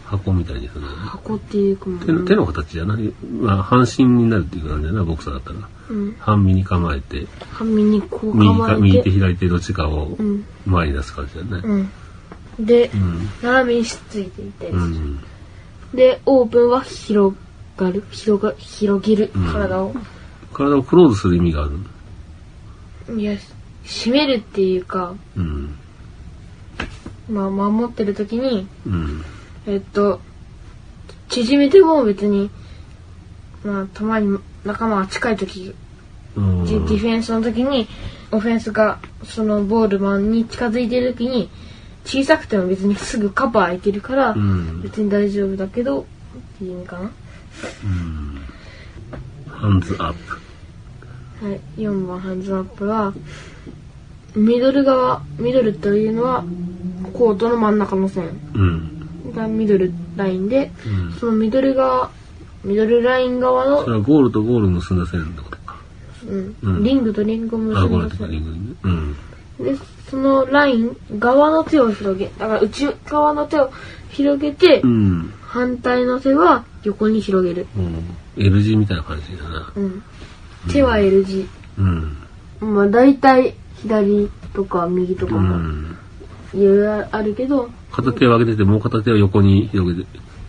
[0.05, 1.01] 箱みたいにするんだよね。
[1.05, 3.13] 箱っていうかも手の手の形じゃない？
[3.41, 5.69] まあ、半身になるっていう感じだな、ボクサーだったら。
[5.89, 6.15] うん。
[6.19, 9.11] 半身に構えて、半身にこう右か、構右手、えて。
[9.11, 10.45] 左手どっちかをうん。
[10.65, 11.89] 前に出す感じだよね。
[12.59, 12.65] うん。
[12.65, 13.29] でう、ん。
[13.41, 14.69] 斜めにしついていて。
[14.69, 15.19] うん。
[15.93, 17.35] で、オープンは広
[17.77, 18.03] がる。
[18.11, 19.31] 広が、広げる。
[19.35, 19.95] うん体を。
[20.53, 21.67] 体をクローズする意味があ
[23.07, 23.19] る。
[23.19, 23.33] いや、
[23.85, 25.75] 締めるっていうか、うん。
[27.29, 29.23] まあ、守ってる時に、うん。
[29.65, 30.21] えっと、
[31.29, 32.49] 縮めても別に、
[33.63, 35.73] まあ、たまに仲間が近い時、
[36.35, 36.65] うん。
[36.65, 37.87] ディフェンスの時に、
[38.31, 41.49] オフェンスがそのボールマンに近づいてる時に、
[42.05, 44.81] 小さくても別にすぐカバー開いてるから、うん。
[44.81, 46.05] 別に大丈夫だけど、っ
[46.57, 47.11] ていう意味かな。
[49.47, 50.42] ハンズアップ。
[51.43, 53.13] はい、4番ハンズアップは、
[54.33, 56.45] ミドル側、ミドルというのは、
[57.11, 59.33] コートの真ん中の線うん。
[59.35, 61.11] がミドルラインで、うん。
[61.19, 62.11] そのミドル側、
[62.63, 65.75] ミドルライン側のそれはゴールとゴールの結んだ線ってことか。
[66.25, 68.75] うんうんリングとリングを結あ、んだゴールとかリ線ングにね。
[68.83, 69.15] うん。
[69.59, 69.75] で
[70.09, 73.69] そのライン側の手を広げだから内側の手を
[74.11, 75.33] 広げて、うん。
[75.41, 78.15] 反対の手は横に広げる、うん。
[78.37, 79.73] L 字みたいな感じだな。
[79.75, 80.03] うん、
[80.71, 81.47] 手は L 字、
[81.77, 82.17] うん。
[82.61, 85.97] まあ大体左とか右とかうもん。
[86.53, 90.07] いろいろあるけど、片手を上げてて、もう片手を横に広げて、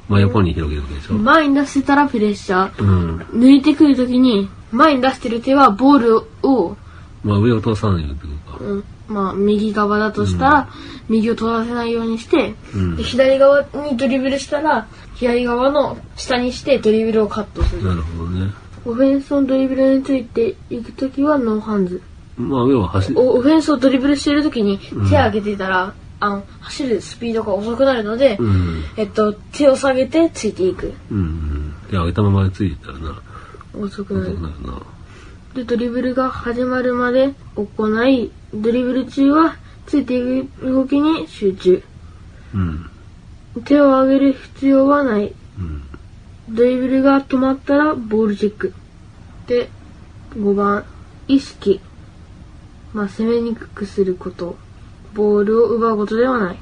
[0.08, 1.14] 真横に広げるわけでしょ。
[1.14, 3.18] 前に出してたらプレッシャーうん。
[3.32, 6.76] 抜いてくるときに前に出してる手はボールを、
[7.22, 8.64] まあ上を通さないよってことか。
[8.64, 10.68] うん、まあ右側だとしたら、
[11.08, 13.02] 右を通らせないようにして、うんで。
[13.02, 18.52] 左側にドリブルしたら左側の下にしてドリブルをカットするなるほどね。
[18.86, 22.02] オフェンスのドリブルについていくときはノーハンズ
[22.36, 28.84] まあ上は走オフェンスをドリブルしてるときに手を上げてたら、あの走るスピードが遅くなるので、うん。
[28.96, 31.74] えっと、手を下げてついていくうん。
[31.90, 33.22] で、上げたままでついてたらな。
[33.78, 34.82] 遅くなるなるな。
[35.54, 41.82] でドリブルが始まるまで行いドリブル中はついていく動きに集中
[42.54, 42.90] うん。
[43.64, 45.82] 手を上げる必要はないうん。
[46.48, 48.74] ドリブルが止まったらボールチェック
[49.46, 49.68] で
[50.34, 50.84] 5番
[51.28, 51.80] 意識
[52.92, 54.56] まあ攻めにくくすること
[55.14, 56.58] ボールを奪うことではない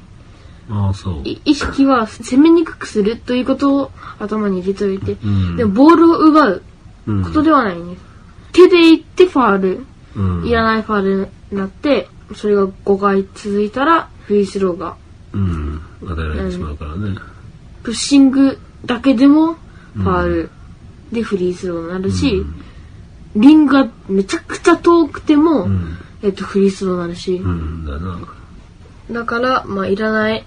[0.69, 1.21] ああ、そう。
[1.27, 5.57] い意識は攻めにくくするということを頭に入れておいて、うん。
[5.57, 6.63] でもボールを奪う
[7.05, 8.03] うん、ことではないんです、
[8.53, 10.47] 手でいってファールうん。
[10.47, 14.95] いらないファールになって、それが5回続いたら、フリースローが、
[15.33, 15.81] うん。
[16.01, 17.17] 与えられてしまうからね。
[17.83, 19.57] プッシングだけでも、
[19.95, 20.49] ファール
[21.11, 22.43] でフリースローになるし、
[23.35, 25.97] リングがめちゃくちゃ遠くても、うん。
[26.21, 27.85] えっと、フリースローになるしう、ん。
[27.85, 28.19] だな。
[29.11, 30.43] だから、まあ、いらない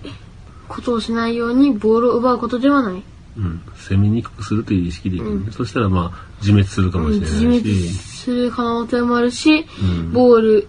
[0.68, 3.02] ことをしないように、ボールを奪うことではない。
[3.36, 3.60] うん。
[3.76, 7.46] 攻めにくくするという意識でいく、ねそしたらまあ、自滅するかもしれないし。
[7.46, 10.68] 自滅する可能性もあるし、うんボール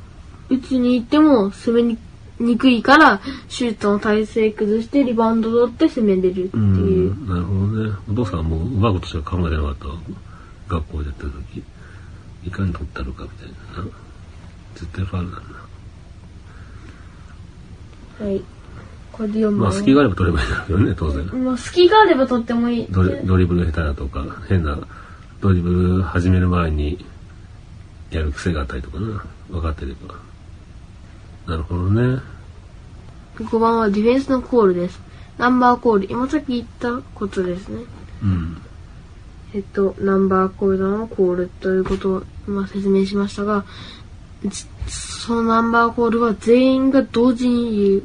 [0.49, 1.97] 打ちに行っても攻めに
[2.39, 7.13] にくいから、シュートの体勢崩してリバウンド取って攻めれるっていうう。
[7.13, 7.27] ん。
[7.27, 7.95] なるほどね。
[8.09, 9.95] お父さんはもう奪うことしか考えてなかったわ。
[10.67, 11.63] 学校でやってる時。
[12.45, 13.89] いかに取ったのかみたいなな。
[14.75, 15.37] 絶対ファウルだ
[18.19, 18.25] な。
[18.25, 18.41] はい。
[19.11, 19.59] これで4番。
[19.59, 21.43] まあ、隙があれば取ればいいんだけどね、当然。
[21.43, 22.87] まあ、隙があれば取ってもいい。
[22.89, 24.77] ドリドリブル下手だとか、変な
[25.41, 27.03] ドリブル始める前に
[28.11, 29.23] やる癖があったりとかな。
[29.49, 30.26] 分かってれば。
[31.47, 32.21] なるほどね。
[33.37, 34.99] 5番はディフェンスのコールです。
[35.37, 36.07] ナンバーコール。
[36.11, 37.83] 今さっき言ったことですね。
[38.23, 38.61] うん。
[39.53, 43.63] えっと、ナンバーコールのコールということを今説明しましたが、
[44.45, 48.03] じそのナンバーコールは全員が同時に言う。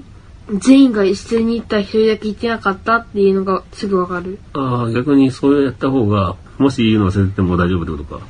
[0.58, 4.38] 全員が一斉に言ったら一人だけ言ってなかったっていうのがすぐわかる。
[4.54, 8.26] ああ、逆にそうやった方が、もし言うの忘れてても大丈夫ってことか。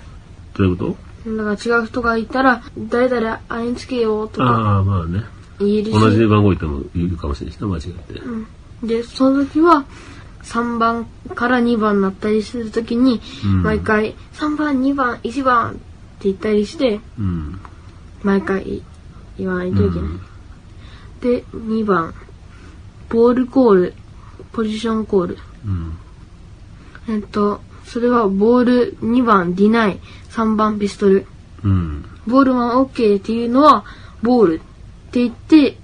[0.54, 1.11] どういうこと？
[1.26, 5.24] だから違う人がいたら、誰々あれにつけようとかああ、まあね。
[5.58, 5.92] 言えるし。
[5.92, 8.86] 同じ番号言っても言うかもしれないしな、間違って。
[8.86, 9.84] で、その時は、
[10.42, 15.80] 3番から2番になったりするときに、うん毎回、3番、2番、1番って
[16.24, 17.60] 言ったりして、うん。
[18.22, 18.82] 毎回
[19.38, 19.98] 言わないといけない。
[19.98, 20.20] うん
[21.22, 22.12] で、2番、
[23.08, 23.94] ボールコール、
[24.52, 25.38] ポジションコール。
[25.64, 25.96] うん。
[27.08, 27.60] えっと、
[27.92, 29.98] それはボール2番、ディナイ、
[30.30, 31.26] 3番、ピストル。
[31.62, 32.06] うん。
[32.26, 33.84] ボールマン OK っていうのは、
[34.22, 34.58] ボールっ
[35.10, 35.76] て言って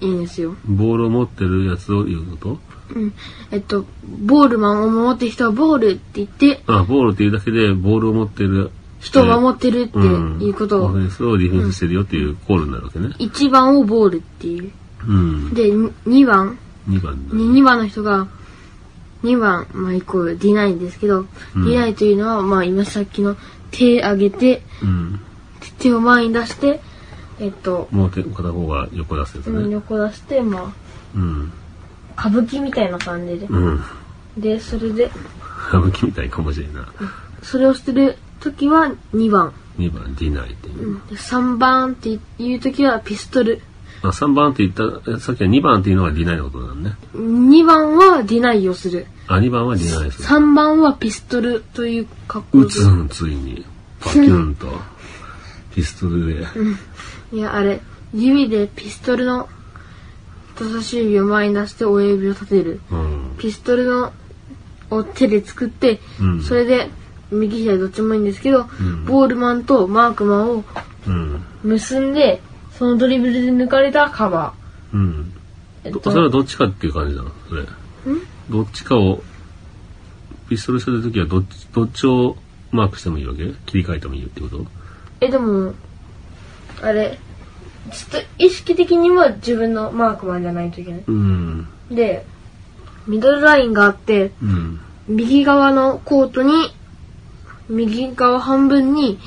[0.00, 0.56] いいんですよ。
[0.64, 2.58] ボールを持ってるやつを言うこと？
[2.94, 3.12] うん。
[3.50, 13.08] えっと、ボールマンを守ってる人はボールって言って、あボールっていうだけで、ボールを持ってる人を守ってるっていうことを、オフェンスをディフェンスしてるよっていうコールになるわけね。
[13.18, 14.72] 1番をボールっていう。
[15.06, 15.52] うん。
[15.52, 16.56] で、2番、
[16.88, 17.34] 2番だ。
[17.34, 18.26] 2番の人が、
[19.22, 21.20] 2番、まあ、イコールディナイですけど、
[21.54, 23.36] うんディナイというのは、まあ、今さっきの
[23.70, 25.20] 手上げて、うん。
[25.78, 26.80] 手を前に出して、
[27.38, 29.70] えっと、もう手片方が横出すやつうんね。
[29.74, 30.72] 横出して、まあ、
[31.14, 31.52] うん。
[32.18, 33.46] 歌舞伎みたいな感じで。
[33.46, 33.80] うん。
[34.36, 35.10] で、それで、
[35.68, 36.86] 歌舞伎みたいかもしれんな。
[37.42, 39.52] それをしてる時は2番。
[39.78, 41.00] 2番、ディナイっていう。
[41.08, 43.62] で3番っていう時はピストル。
[44.02, 46.96] あ、3番って言った、さっきは2番っていうのがディナイのことなんね。
[47.14, 49.06] 2番はディナイをする。
[49.26, 50.22] あ、2番はディナイです。
[50.22, 52.64] 3番はピストルという格好で。
[52.64, 53.64] 撃つん、ついに。
[54.00, 54.66] パキュンと。
[55.74, 56.46] ピストルで。
[57.32, 57.80] いや、あれ、
[58.14, 59.48] 指でピストルの
[60.54, 62.80] 人差し指を前に出して親指を立てる。
[62.90, 63.34] うん。
[63.38, 64.12] ピストルの
[64.90, 66.90] を手で作って、うんそれで
[67.30, 70.64] 右左どっちもいいんですけど、んボールマンとマークマンを
[71.06, 71.42] うん。
[71.62, 72.42] 結んで、
[72.80, 74.54] そのドリブルで抜かれたカバ
[74.94, 75.32] うん。
[75.84, 75.86] ー。
[75.88, 77.30] えっどとそれはどっちかっていう感じなの？
[77.46, 77.66] それ。
[78.48, 79.22] どっちかを、
[80.48, 82.38] ピストルしてるときはどっち、どっちを
[82.70, 83.52] マークしてもいいわけ？
[83.66, 84.64] 切り替えてもいいよってこと？
[85.20, 85.74] え、でも、
[86.80, 87.18] あれ、
[87.92, 91.04] ちょっと意識的には自分のマークマンじゃないといけない。
[91.06, 91.68] うん。
[91.90, 92.24] で、
[93.06, 94.80] ミドルラインがあって、うん。
[95.06, 96.54] 右側のコートに、
[97.68, 99.18] 右側半分に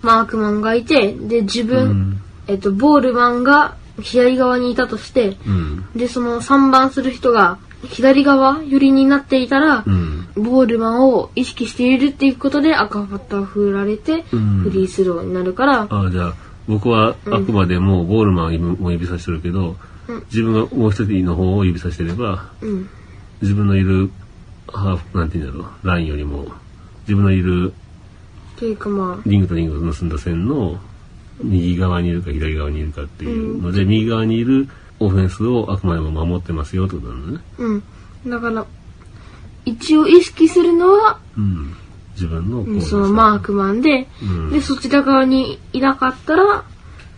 [0.00, 2.22] マークマンがいて、で、自う分、ん。
[2.46, 5.86] えっと、ボールマンが左側にいたとして、うん。
[5.94, 10.28] で、その3番する人が左側寄りになっていたらう、ん。
[10.34, 16.34] ボールマンを意識しているっていうことで赤バッターを振られて、うんフリースローになるから、あじゃあ、
[16.66, 19.76] 僕はあくまでもボールマンを指さしてるけど、
[20.08, 22.88] うん自分がもう一人の方を指さしてれば、うん。
[23.40, 24.10] 自分のいる、
[24.68, 26.46] ハーフ、なんて言うんだろう、ラインよりも、
[27.02, 27.72] 自分のいる
[29.26, 30.78] リングとリングを結んだ線の
[31.42, 34.68] 右側にいるか左側にいるかっていうので、右側にいる
[35.00, 37.40] オフェンスをあくまでも守ってますよってことなのね。
[37.58, 37.82] うん。
[38.26, 38.66] だから、
[39.64, 41.74] 一応意識するのは、うん。
[42.14, 46.64] 自分のうんそのマークマンで、うんで、そちら側にいなかったら、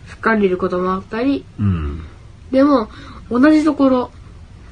[0.07, 2.03] 吹かれることもあったり、うん。
[2.51, 2.89] でも、
[3.29, 4.11] 同じところ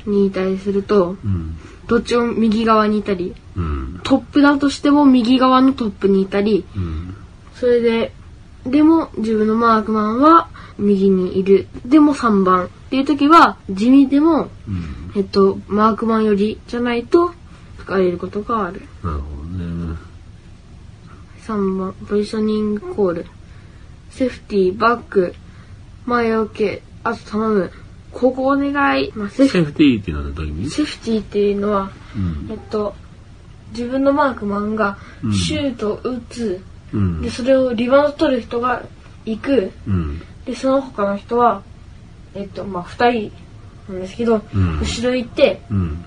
[0.05, 1.57] にいたりすると、うん。
[1.87, 3.99] どっちも右側にいたり、うん。
[4.03, 7.15] トップだとしても右側のトップにいたり、うん。
[7.55, 8.13] それで、
[8.65, 11.67] でも自分のマークマンは右にいる。
[11.85, 15.11] でも3番っていう時は、地味でも、うん。
[15.15, 17.33] えっと、マークマンよりじゃないと
[17.77, 18.81] 吹かれることがある。
[19.03, 19.97] なるほどね。
[21.45, 23.25] 3番、ポジショニングコール。
[24.09, 25.35] セーフティー、バック、
[26.05, 27.71] 前 OK、あと頼む。
[28.11, 28.69] ここお願
[29.03, 29.11] い。
[29.15, 30.69] まあ、セーフティーっていうのはどういう意味？
[30.69, 32.95] セーフティーっていうのは、うんえっと、
[33.71, 36.61] 自分のマークマンがうんシュートを打つ。
[36.65, 36.72] うん
[37.21, 37.29] で、。
[37.29, 38.83] それをリバウンド取る人が
[39.25, 39.71] 行く。
[39.87, 40.21] うん。
[40.45, 41.61] で、その他の人は、
[42.35, 43.31] えっと、まあ、二人
[43.89, 46.05] なんですけど、うん後ろ行って、うん。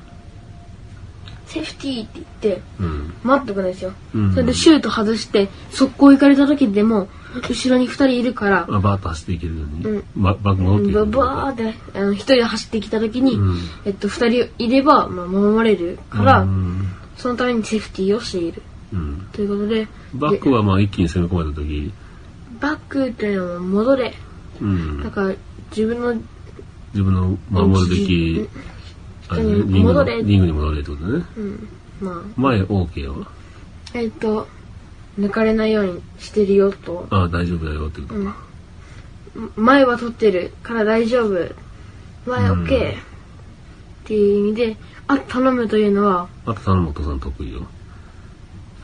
[1.46, 2.22] セーフティーって言
[2.54, 3.14] って、うん。
[3.22, 3.92] 待ってくんですよ。
[4.14, 7.08] うんそれでシュート外して、速攻行かれた時でも、
[7.48, 9.84] 後ろに二人いるから、あ、バーッと走っていけるように。
[9.84, 16.88] うんババック戻ってババーって、あの、一人で走ってきた時に、うんえっと、二人いれば、まあ、守れるから、うん。
[17.16, 18.62] そのためにセーフティーをしている。
[18.92, 19.28] うん。
[19.32, 21.92] ということで、バックはまあ一気に攻め込まれた時、
[22.60, 24.14] バックっていうのは戻れ。
[24.60, 25.10] うんだ。
[25.10, 25.34] から、
[25.70, 26.14] 自分の、
[26.92, 28.48] 自分の守るべき、
[29.28, 31.24] あリングの戻れリングに戻れってことね。
[31.36, 31.68] うん、
[32.00, 33.26] ま前 OK は？
[33.94, 34.46] あ、えっと、
[35.18, 37.06] 抜かれないようにしてるよと。
[37.10, 38.14] ああ、大丈夫だよってこと。
[38.14, 38.32] うん。
[39.56, 41.54] 前は取ってるから大丈夫。
[42.26, 42.92] 前うん OK。
[42.94, 42.96] っ
[44.04, 44.76] ていう意味で、
[45.08, 47.66] あ、頼むというのは、あと頼むお父さん得意よ。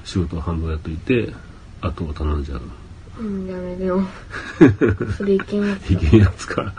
[0.05, 1.33] 仕事を半分やっといて、
[1.81, 2.61] あとを頼んじゃう。
[3.21, 4.03] うん、ダメだよ。
[5.17, 6.73] それいけますいけんやつか。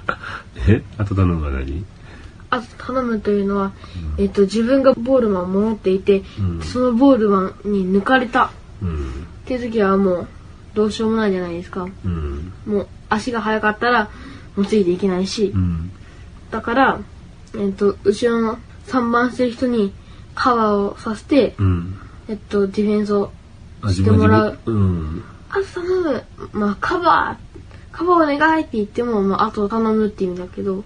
[0.68, 0.84] え？
[0.98, 1.86] あと頼むは何？
[2.50, 3.74] あと頼むというのは、
[4.18, 8.52] えっと、自分がボールマンを守っていて、うんそのボールマンに抜かれた
[8.82, 9.06] うん。
[9.08, 10.28] っていう時はもう、
[10.74, 11.88] どうしようもないじゃないですか。
[12.06, 12.54] うん。
[12.66, 14.10] もう、足が速かったら、
[14.56, 15.92] もうついていけないしう、ん。
[16.52, 17.00] だから、
[17.56, 19.94] えっと、後ろの3番してる人に
[20.36, 21.96] カバーをさせて、うん。
[22.28, 23.32] えっと、ディフェンスを
[23.82, 24.60] あ、してもらう。
[24.66, 25.24] うん。
[25.52, 25.66] 頼
[26.02, 26.24] む。
[26.52, 30.84] まあ、カバー、カバーお願いって言っても、まあ、あと頼むって意味だけど。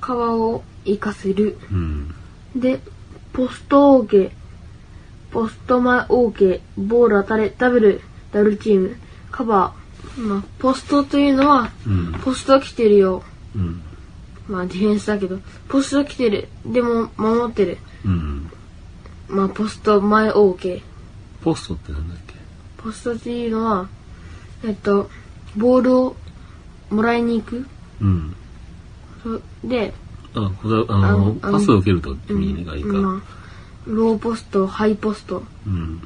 [0.00, 1.58] カバーを活かせる。
[1.70, 2.14] うん。
[2.54, 2.80] で、
[3.32, 4.30] ポスト OK、
[5.30, 8.00] ポスト前 OK、ボール当たれ、ダブル、
[8.32, 8.96] ダブルチーム、
[9.30, 10.20] カバー。
[10.20, 12.12] まあ、ポストというのは、うん。
[12.24, 13.22] ポスト来てるよ。
[13.54, 13.82] うん。
[14.48, 16.48] まあ、ディフェンスだけど、ポスト来てる。
[16.64, 17.78] でも、守ってる。
[19.28, 19.36] うん。
[19.36, 20.82] まあ、ポスト前 OK。
[21.42, 22.34] ポストってなんだっけ？
[22.78, 23.88] ポストっていうのは、
[24.64, 25.10] えっと、
[25.56, 26.16] ボールを
[26.90, 27.66] もらいに行く。
[28.00, 28.36] うん。
[29.22, 29.92] そで、
[30.34, 32.92] あ、これ、あの、あのパスを受けると意味がいいか。
[32.92, 33.22] まあ、
[33.86, 36.02] ローポスト、ハイポストうん。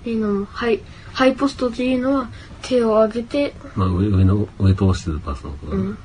[0.00, 0.80] っていうのも、ハイ、
[1.12, 2.28] ハイポストっていうのは
[2.62, 5.98] 手を上げて、まあ、上、上の、上通してるパスのことだねうん。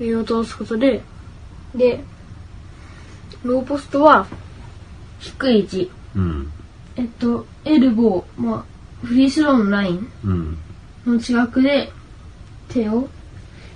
[0.00, 1.02] 上を通すことで、
[1.74, 2.02] で、
[3.44, 4.26] ローポストは
[5.22, 5.90] 低い位置。
[6.16, 6.52] うん。
[6.96, 10.58] えっと、エルボー、まあ、フリースローのラインうん。
[11.06, 11.90] の近くで
[12.68, 13.08] 手を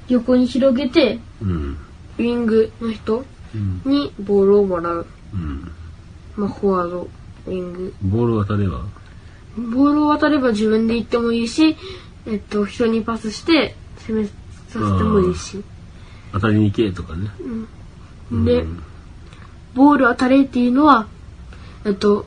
[0.08, 1.78] 横に広げて、うん。
[2.18, 3.24] ウィングの人
[3.54, 3.82] うん。
[3.84, 5.06] にボールをもらう。
[5.32, 5.70] うん。
[6.36, 7.08] まあ、フォワード、
[7.46, 7.94] ウィング。
[8.02, 8.84] ボール渡れば？
[9.56, 11.76] ボールを渡れば自分で行ってもいいし、
[12.26, 13.74] えっと、人にパスして
[14.06, 14.32] 攻めさ
[14.68, 15.62] せてもいいし。
[16.32, 17.30] 当たりに行けとかね。
[18.44, 18.82] で、うん
[19.74, 21.06] ボール当たれっていうのは、
[21.86, 22.26] えっと、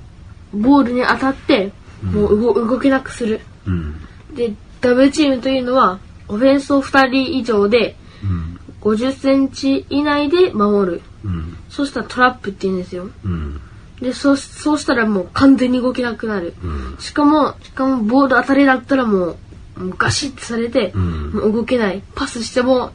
[0.54, 3.42] ボールに当たって、もう動動けなくする。
[3.68, 3.96] うん。
[4.34, 8.60] で、ダブルチームというのは、オフェンスを2人以上で、うん。
[8.82, 11.02] 50センチ以内で守る。
[11.26, 11.58] うん。
[11.70, 13.10] そうしたらトラップって言うんですよ。
[13.26, 13.62] うん。
[14.02, 16.54] で、そう、そうしたらもう完全に動けなくなる。
[16.64, 16.98] うん。
[17.00, 19.38] しかも、しかもボール当たりだったらも
[19.78, 22.02] う、もうガシッてされて、うんもう動けない。
[22.16, 22.92] パスしても、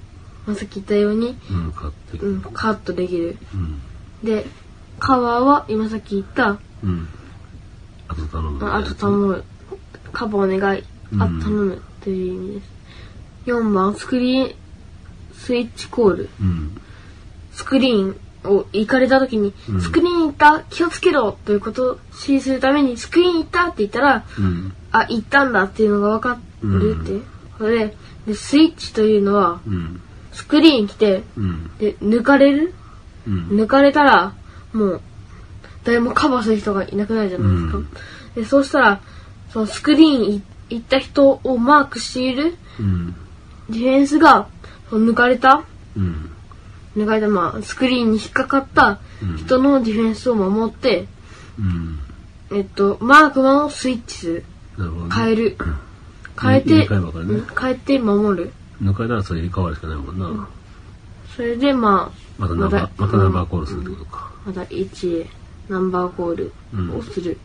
[0.46, 1.36] まあさっき言ったように、
[2.54, 3.36] カットできる。
[3.54, 3.80] うん。
[4.24, 4.46] で、
[4.98, 7.08] カバーは今さっき言った、うん。
[8.08, 8.64] あと頼む。
[8.66, 9.44] ああと頼む。
[10.12, 10.82] カバーお願い。
[11.18, 11.82] あうん頼む。
[12.02, 12.70] という意味です。
[13.46, 14.54] 4番、スクリーン、
[15.34, 16.28] スイッチコール。
[16.40, 16.80] うん。
[17.52, 24.72] スクリーンを行かれた時に、うんスクリーン行った気をつけろということを指示するために、スクリーン行ったって言ったら、うん。
[24.92, 27.20] あ、行ったんだっていうのが分かるって。
[27.58, 30.00] それでで、スイッチというのは、うん。
[30.32, 31.70] スクリーン来て、うん。
[31.78, 32.74] で、抜かれる？
[33.26, 33.48] うん。
[33.50, 34.34] 抜かれたら、
[34.74, 35.00] もう、
[35.84, 37.78] 誰もカバーする人がいなくなるじゃないですか。
[37.78, 37.88] うん
[38.34, 39.00] で、そうしたら、
[39.52, 43.14] そのスクリーンい行った人をマークしているうん。
[43.70, 44.48] ディフェンスが、
[44.90, 45.64] 抜かれた、
[45.96, 46.30] うん。
[46.96, 48.98] 抜かれた、まあ、スクリーンに引っかかった
[49.38, 51.06] 人のディフェンスを守って、
[51.58, 52.00] うん。
[52.50, 54.44] えっと、マークマンをスイッチする。
[54.76, 54.98] なるね。
[55.12, 55.56] 変える。
[56.40, 58.52] 変えて、ねうん変えて守る。
[58.82, 60.48] 抜かれたらそれ入れ替わるしかないもんな。
[61.36, 64.23] それで、まあ、またナンバー、またナンバーコールするってことか。
[64.46, 65.26] また1へ
[65.68, 67.38] ナンバーコールうんをする。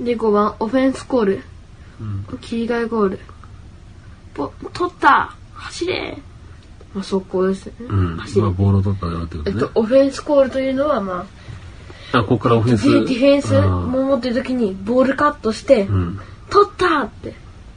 [0.00, 1.42] で、5番、オフェンスコール。
[2.00, 2.38] うん。
[2.38, 3.18] 切り替えゴール。
[4.34, 6.18] ぽ、取った走れ
[6.94, 7.72] まあ、速攻ですね。
[7.80, 8.16] うん。
[8.18, 11.26] 走れまあ、ボールを取ったよってことねえっと。、オフェンスコールというのは、ま
[12.12, 12.90] あ、あ、ここからオフェンス。
[12.90, 16.20] ディフェンスあー守ってる時にボールカットして、うん。
[16.50, 17.34] 取ったって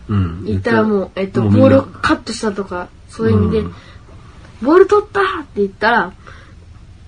[0.09, 0.45] うん。
[0.45, 3.73] 言ったらもう、えっと、ボールをカットしたとか、そういう意味で、うん
[4.61, 6.13] ボール取ったって言ったら、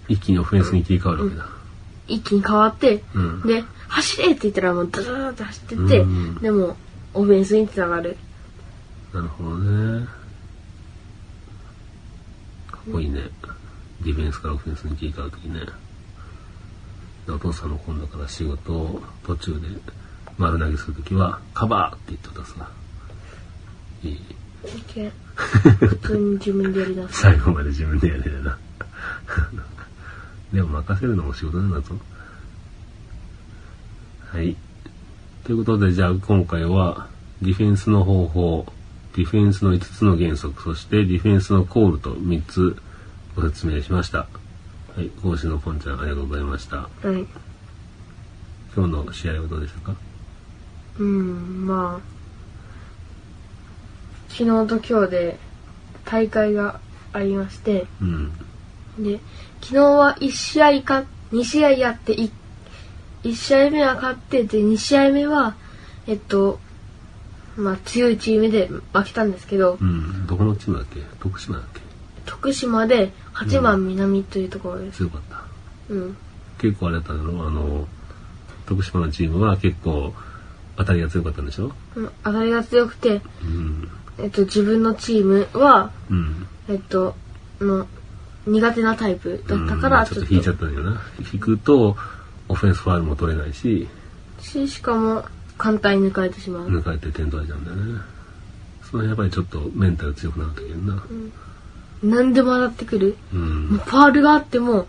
[0.08, 1.46] 一気にオフェンスに切り替わるわけだ。
[2.08, 6.78] 一気に変わって、うんで、走れって言ったらもう、ドドドって走ってって、うんでも、
[7.14, 8.18] オフェンスにつながる。
[9.14, 10.08] なるほどね。
[12.72, 13.22] かっこいいね。
[14.02, 15.60] ディフェンスからオフェンスに切り替わるときね。
[17.26, 19.68] でお父さんの今度から仕事を途中で
[20.38, 22.70] 丸投げするときは、カバーって言ってたさ。
[24.04, 24.20] いい。
[24.64, 27.22] 普通に自分でやりだす。
[27.22, 28.58] 最後まで自分でやれるな。
[30.54, 31.96] でも任せるのも仕事なんだぞ。
[34.30, 34.56] はい。
[35.44, 37.08] ということで、じゃあ今回は、
[37.42, 38.66] ディフェンスの方法、
[39.16, 42.76] ディフェンスの5つの原則、そしてディフェンスのコールと3つ
[43.36, 44.20] ご説明しました。
[44.20, 45.10] はい。
[45.22, 46.78] 講師のポンちゃんありがとうございました。
[46.78, 47.26] はい。
[48.76, 49.96] 今日の試合はどうでしたか？
[51.00, 52.06] うん、まあ、
[54.30, 55.38] 昨日と今日で
[56.06, 56.80] 大会が
[57.14, 58.32] ありまして、うん。
[59.00, 59.20] で、
[59.68, 61.04] 昨日は1試合か、
[61.34, 62.32] 2試合やって、1,
[63.24, 65.56] 1試合目は勝ってて、2試合目は、
[66.08, 66.60] えっと、
[67.58, 70.26] まあ強いチームで負けたんですけど、うん。
[70.26, 71.02] どこのチームだっけ？
[71.20, 71.82] 徳島だっけ？
[72.26, 75.00] 徳島で8番南というところです。
[75.00, 75.44] 強かった。
[75.90, 76.18] うん。
[76.60, 77.46] 結構あれだったの？
[77.46, 77.88] あの、
[78.68, 80.14] 徳島のチームは結構
[80.78, 81.74] 当たりが強かったんでしょ？
[81.96, 83.90] うん当たりが強くて、うん。
[84.20, 86.48] えっと、自分のチームは、うん。
[86.70, 87.16] えっと、
[87.60, 87.86] の、
[88.48, 91.02] 苦手なタイプだったから、うんちょっと引いちゃったんだよな。
[91.34, 91.96] 引くと、
[92.50, 93.88] オフェンスファールも取れないし、
[94.40, 95.26] し、しかも、
[95.58, 96.70] 簡単に抜かれてしまう。
[96.70, 98.02] 抜かれて点取られちゃうんだよね。
[98.90, 101.04] そやっぱりちょっとメンタル強くなるときな。
[102.04, 103.18] 何でも当たってくる。
[103.34, 103.68] うん。
[103.70, 104.88] もうファールがあっても、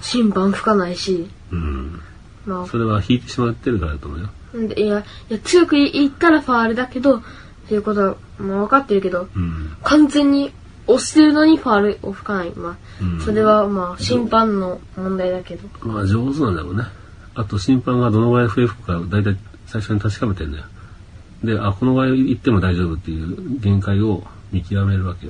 [0.00, 2.00] 審判吹かないし、うん。
[2.46, 4.28] まそれは引いてしまってるからだと思うよ。
[4.74, 7.22] いや、いや、強く言ったらファールだけど、っ
[7.68, 9.76] ていうことは、まあ分かってるけど、うん。
[9.82, 10.52] 完全に
[10.88, 12.50] 押してるのにファールを吹かない。
[12.56, 15.68] まうんあ、それはまあ、審判の問題だけど。
[15.82, 16.84] まあ上手なんだろうね。
[17.34, 19.36] あと審判がどのぐらい笛吹くか大体
[19.66, 20.64] 最初に確かめてんだよ。
[21.44, 25.28] で、あ、このぐらい行っても大丈夫っていう限界を見極めるわけ。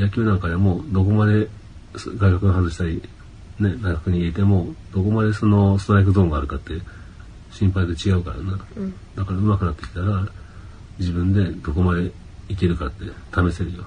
[0.00, 1.48] 野球なんかでもどこまで
[1.94, 3.02] 外角に外したり、
[3.58, 6.74] ね、内角に入れても、どこまでそのストライクゾーンがあるかって
[7.50, 8.58] 心配で違うからな。
[8.76, 8.94] うん。
[9.16, 10.26] だから上手くなってきたら、
[10.98, 12.12] 自分でどこまで
[12.48, 13.04] いけるかって
[13.34, 13.84] 試せるよ。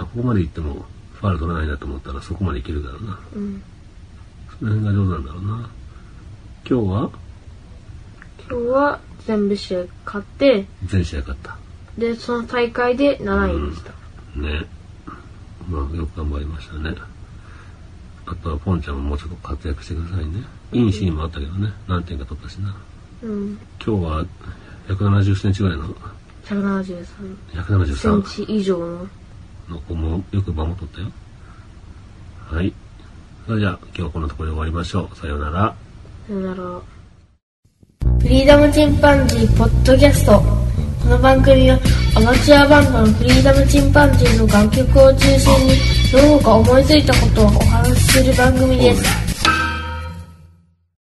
[0.00, 3.18] あ、ここまで行ってもファール取らないなと思ったらそこまでいけるからな。
[3.34, 3.62] うん。
[4.58, 5.70] その辺が上手なんだろうな。
[6.68, 7.10] 今日は？
[8.48, 11.56] 今日は全部試合勝って、全試合勝った。
[11.98, 13.90] で、その大会で7位でした。
[14.40, 14.66] ね。
[15.68, 16.94] まあ、よく頑張りましたね。
[18.26, 20.44] あとはポンちゃんももうちょっと活躍してくださいね。
[20.72, 21.72] いいシーンもあったけどね。
[21.86, 22.74] 何点か取ったしな。
[23.22, 23.58] うん。
[23.84, 24.24] 今日は
[24.88, 25.94] 170センチぐらいの、
[26.44, 29.06] 173セン173チ以上の。
[29.70, 31.06] の子もよく守っとったよ。
[32.50, 32.72] はい。
[33.46, 35.16] それじゃあ今日はこんなところで終わりましょう。
[35.16, 35.74] さようなら。
[36.26, 36.80] さよなら。
[38.20, 40.40] フリーダムチンパンジーポッドキャスト。
[41.02, 41.78] この番組は
[42.16, 45.74] アマチュアバンドのフリーダムチンパンジーの楽曲を中心に
[46.12, 49.02] どうか思いついたことをお話しする番組です。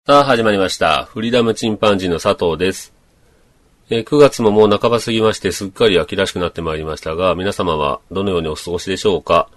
[0.05, 1.05] さあ、始まりました。
[1.05, 2.94] フリーダムチンパンジーの佐藤です。
[3.89, 9.47] えー9月ももう半ば過ぎまして、すっかり秋らしくなってまいりましたが、皆様はどのようにお過ごしでしょうか？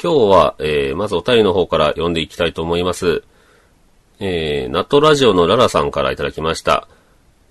[0.00, 3.24] 今日は、えーまずお便りの方から読んでいきたいと思います。
[4.20, 6.86] えー、ナットラジオのララさんからいただきました。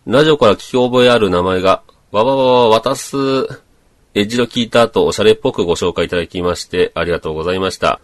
[0.05, 3.17] ラジオから聞き覚えある名前が、わわわわ渡す、
[4.13, 7.99] エッジの聞いた後、おしゃれっぽくご紹介いただきまして、ありがとうございました。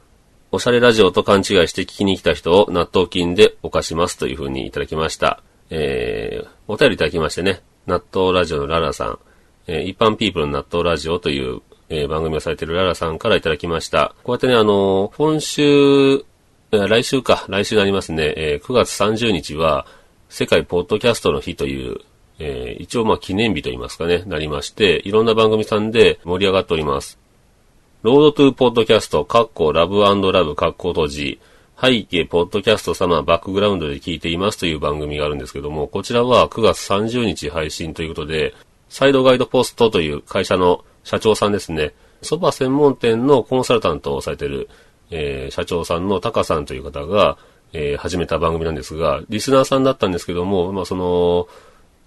[0.51, 5.41] おしゃれラジオと勘違いして聞きに来た人を納豆金で犯しますというふうにいただきました。
[5.70, 9.20] えー、お便りいただきましてね、納豆ラジオのララさん、
[9.68, 14.16] えー一般ピープルの納豆ラジオという、えー番組をされているララさんからいただきました。
[14.24, 16.26] こうやってね、あのー今週、
[16.72, 19.86] 来週か、来週になりますね、え9月30日は、
[20.30, 21.98] 世界ポッドキャストの日という、
[22.40, 27.20] え一応まあ記念日といいますかね、なりまして、いろんな番組さんで盛り上がっております。
[28.02, 31.40] ロードトゥーポッドキャスト、カッコラブラブ、カッコ閉じ、
[31.86, 38.54] 背景ポッドキャスト様バックグラウンドで聞いていますという番組があるんですけども、こちらは9月30日配信ということで、
[38.88, 41.92] サイドガイドポストという会社の社長さんですね。
[42.22, 44.70] 蕎麦専門店のコンサルタントをされている、
[45.12, 47.38] えー社長さんのタカさんという方が、
[47.74, 51.50] えー始めた番組なんですが、リスナーさんだったんですけども、まあその、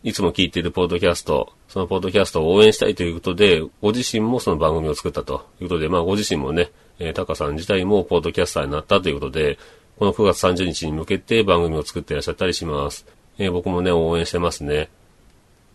[0.05, 9.59] いつも聞いているポッドキャスト、そのポッドキャストを応援したいということで、ご自身もその番組を作ったということで、まあご自身もね、えー、タカさん自体もポッドキャスターになったということで、
[9.99, 13.07] この9月30日に向けて番組を作っていらっしゃったりします。
[13.39, 14.89] えー僕もね、応援してますね。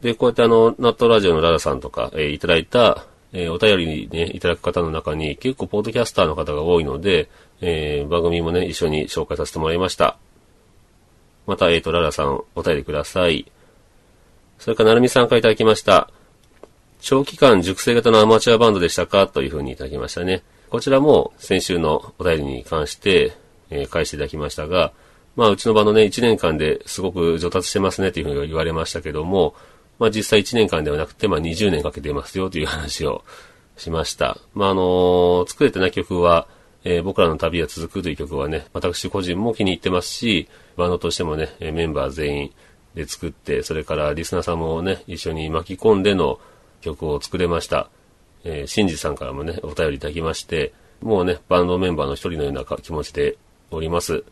[0.01, 7.29] で、こうやってあの、ナットラジオのララさんとか、えーいただいた、えーお便りにね、いただく方の中に結構ポッドキャスターの方が多いので、
[7.61, 10.17] えー番組もね、一緒に紹介させてもらいました。
[11.47, 13.51] また、えっ、と、ララさん、お便りください。
[14.59, 16.09] それから、なるみさんからいただきました。
[17.01, 19.25] 長期間熟成型のアマチュアバンドでしたか？
[19.25, 20.43] というふうにいただきましたね。
[20.71, 23.33] こちらも先週のお便りに関して、
[23.69, 24.93] えー返していただきましたが、
[25.35, 29.53] まあ、うちのバンドね、1年間ですごく上達してますねというふうに言われましたけども、
[29.99, 33.25] まあ、実際1年間ではなくて、まあ、20年かけてますよという話を
[33.75, 34.37] しました。
[34.53, 36.47] まあ、あのー作れてない曲は、
[36.85, 40.47] えー僕らの旅は続くという曲はね、私個人も気に入ってますし、
[40.77, 42.51] バンドとしてもね、メンバー全員
[42.95, 46.39] で作って、それからリスナーさんもね、一緒に巻き込んでの
[46.79, 47.89] 曲を作れました。
[48.43, 53.37] えー、シンジさんからもね、お便りいただきまして、もうね、バンドメンバーの一人のような気持ちで
[53.71, 54.23] おります。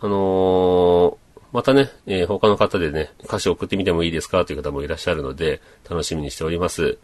[0.00, 6.98] あのーまたね、えー他の方でね、歌詞送ってみてもいいですかという方もいらっしゃるので、楽しみにしております。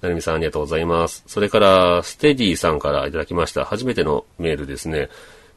[0.00, 1.24] なるみさんありがとうございます。
[1.26, 3.64] それから、ステディさんからいただきました。
[3.64, 5.08] 初めてのメールですね。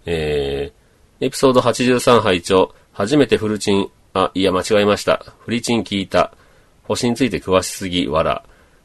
[0.05, 5.23] えー、エピソード83拝聴初めてフルチン、あ、いや間違えました。
[5.39, 6.33] フリチン聞いた。
[6.83, 8.43] 星について詳しすぎ、わら。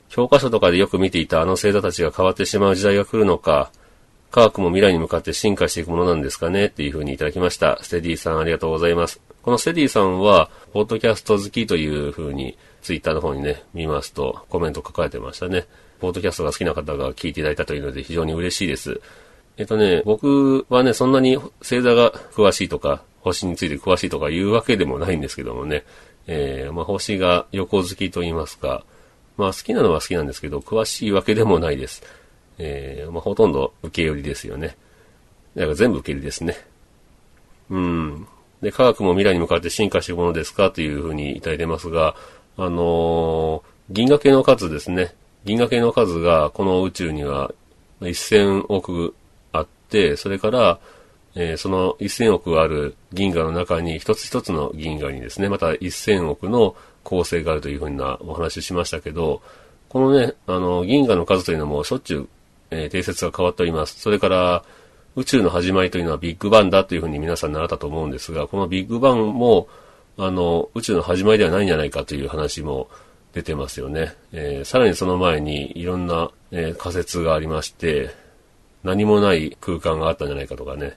[0.08, 3.70] 教科書とかでよく見ていたあの星座たちが変わってしまう時代が来るのか。
[4.30, 7.78] 科学も未来に向かって進化していくものなんですかねっていう風にいただきました。
[7.82, 9.20] ステディさんありがとうございます。
[9.42, 15.66] このステディさんは、ポッドキャスト好きという風に、ツイッターの方にね、見ますと、コメント書かれてましたね。
[16.00, 19.00] ポッドキャストが好きな方が聞いていただいたというので非常に嬉しいです。
[19.56, 25.84] えっとね、僕はね、そんなに星座が詳しいとか、星について詳しいとかいうわけでもないんですけどもね、
[26.26, 28.84] えー、まあ星が横好きと言いますか、
[29.38, 32.02] まあ好きなのは好きなんですけど、詳しいわけでもないです。
[32.58, 34.76] えー、まあほとんど受け寄りですよね。
[35.54, 36.56] だから全部受け入れですね。
[37.70, 38.26] うん。
[38.60, 42.16] で、科学も未来に向かって進化していくものですかというふうにいただいてますが、
[42.56, 45.14] あのー銀河系の数ですね。
[45.46, 47.52] 銀河系の数がこの宇宙には
[48.02, 49.14] 1000億
[49.50, 50.78] あって、それから、
[51.34, 59.42] えーその1000億ある銀河の中に一つ一つの銀河にですね、また1000億の構成があるというふうなお話ししましたけど、
[59.88, 62.28] このね、あの、銀河の数というのもしょっちゅう、
[62.70, 63.98] えー定説が変わっております。
[64.00, 64.64] それから、
[65.16, 69.68] 宇宙の始まりというのはビッグバンだというふうに皆さん習ったと思うんですが、このビッグバンも、
[70.16, 72.88] あの、宇宙の始まりではないんじゃないかという話も
[73.32, 74.14] 出てますよね。
[74.32, 78.10] えーさらにその前にいろんな、えー仮説がありまして、
[78.84, 80.96] 何もない空間があったんじゃないかとかね、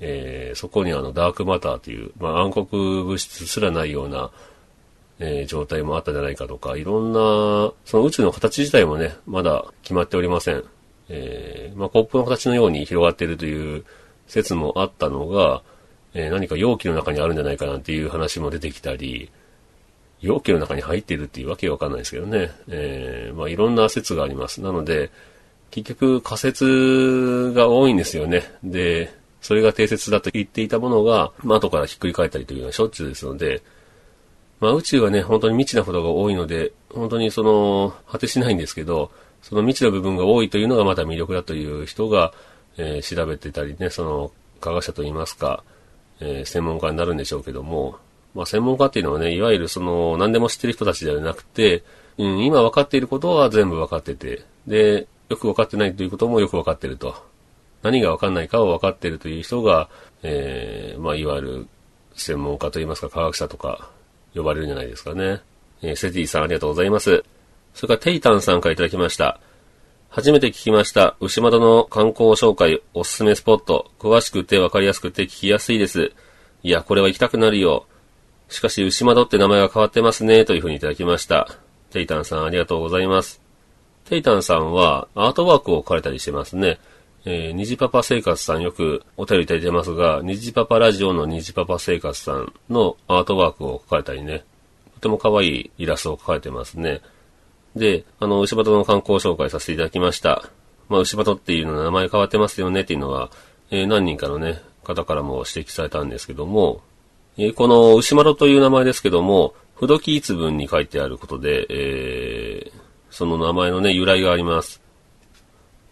[0.00, 4.30] えーそこにあのダークマターという、まあ、暗黒物質すらないような、
[5.18, 10.64] えー状態もあったんじゃないかとか、いろんな、その宇宙の形自体もね、まだ決まっておりません。
[11.08, 13.84] えーまあ、コップの形のように広がっているという
[14.26, 15.62] 説もあったのが、
[16.14, 19.30] えー何か容器の中にあるんじゃないかなんていう話も出てきたり、
[20.20, 22.50] 容器の中に入っているっていうわけわかんないですけどね。
[22.68, 24.60] えーまあ、いろんな説があります。
[24.62, 25.10] なので、
[25.70, 28.42] 結局仮説が多いんですよね。
[28.64, 29.12] で、
[29.42, 33.62] それが定説だと言っていたものが、まあ、後からひっくり返ったりというのはしょっちゅうですので、
[34.60, 39.10] まあ、宇宙はね、本当に未知なことが多いので、本当にその、果てしないんですけど、
[39.42, 42.32] その未知な部分が多いというのがまた魅力だという人が、
[42.78, 45.62] えー調べてたりね、その、科学者といいますか、
[46.20, 47.96] えー専門家になるんでしょうけども、
[48.34, 51.84] まあ、専門家っていうのはね、いわゆるその、何でも知ってる人たちではなくて、
[52.18, 57.14] うん、今分かっていることは全部分かってて、で、よく分かってないということもよく分かってると。
[57.82, 59.88] 何が分かんないかを分かっているという人が、
[60.22, 61.66] えーまあ、いわゆる
[62.14, 63.90] 専門家といいますか科学者とか
[64.36, 65.40] 呼ばれるんじゃないですかね。
[65.82, 67.24] えーセティさんありがとうございます。
[67.74, 69.40] それからテイタンさんからいただきました。
[70.08, 71.16] 初めて聞きました。
[71.20, 73.90] 牛窓の観光紹介、おすすめスポット。
[73.98, 76.12] 詳しくて分かりやすくて聞きやすいです。
[76.62, 77.86] いや、これは行きたくなるよ。
[78.48, 81.48] しかし、牛窓って名前が変わってますね、というふうにいただきました。
[81.90, 83.42] テイタンさんありがとうございます。
[84.06, 86.78] テイタンさんはアートワークを描かれたりしてますね。
[87.28, 94.44] えー、虹パパ生活さんよくお便りいただいてますが、虹パパラジオの虹パパ生活さんのアートワークを描かれたりね、
[94.94, 97.00] とても可愛いイラストを描かれてますね。
[97.74, 100.44] で、あの、牛鳩の観光紹介させていただきました。
[100.88, 103.30] まあ、牛鳩っていうのは名前変わってますよねっていうのは、
[103.72, 106.80] えー何人かのね、方からも指摘されたんですけども、
[107.38, 114.85] えーこの牛窓という名前ですけども、不動記一文に書いてあることで、えーその名前のね、由来があります。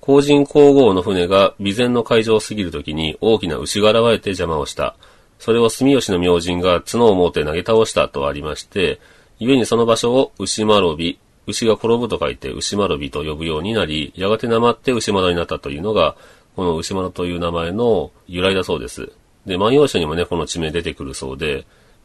[0.05, 4.97] 皇人皇后の船が備前の海上を過ぎるときに大きな牛が現れて邪魔をした。
[5.39, 9.01] それを住吉の明神が角を持って投げ倒したとありまして、
[9.41, 16.17] 故にその場所を牛丸び、牛が転ぶと書いて牛丸びと呼ぶようになり、やがてなまって牛丸になったというのが、
[16.55, 19.11] この牛丸という名前の由来だそうです。
[19.47, 21.65] で、万葉集にもね、この地名出てくるそうで、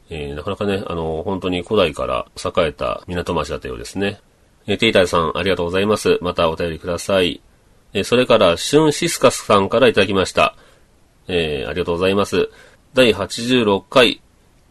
[0.10, 4.22] えーなかなかね、あの、本当に古代から栄えた港町だったようですね。
[4.68, 6.18] えーテイタイさん、ありがとうございます。
[6.22, 7.42] またお便りください。
[7.94, 10.56] えそれから、シュンシスカスさんからいただきました。
[11.28, 12.50] えーありがとうございます。
[12.94, 14.22] 第86回。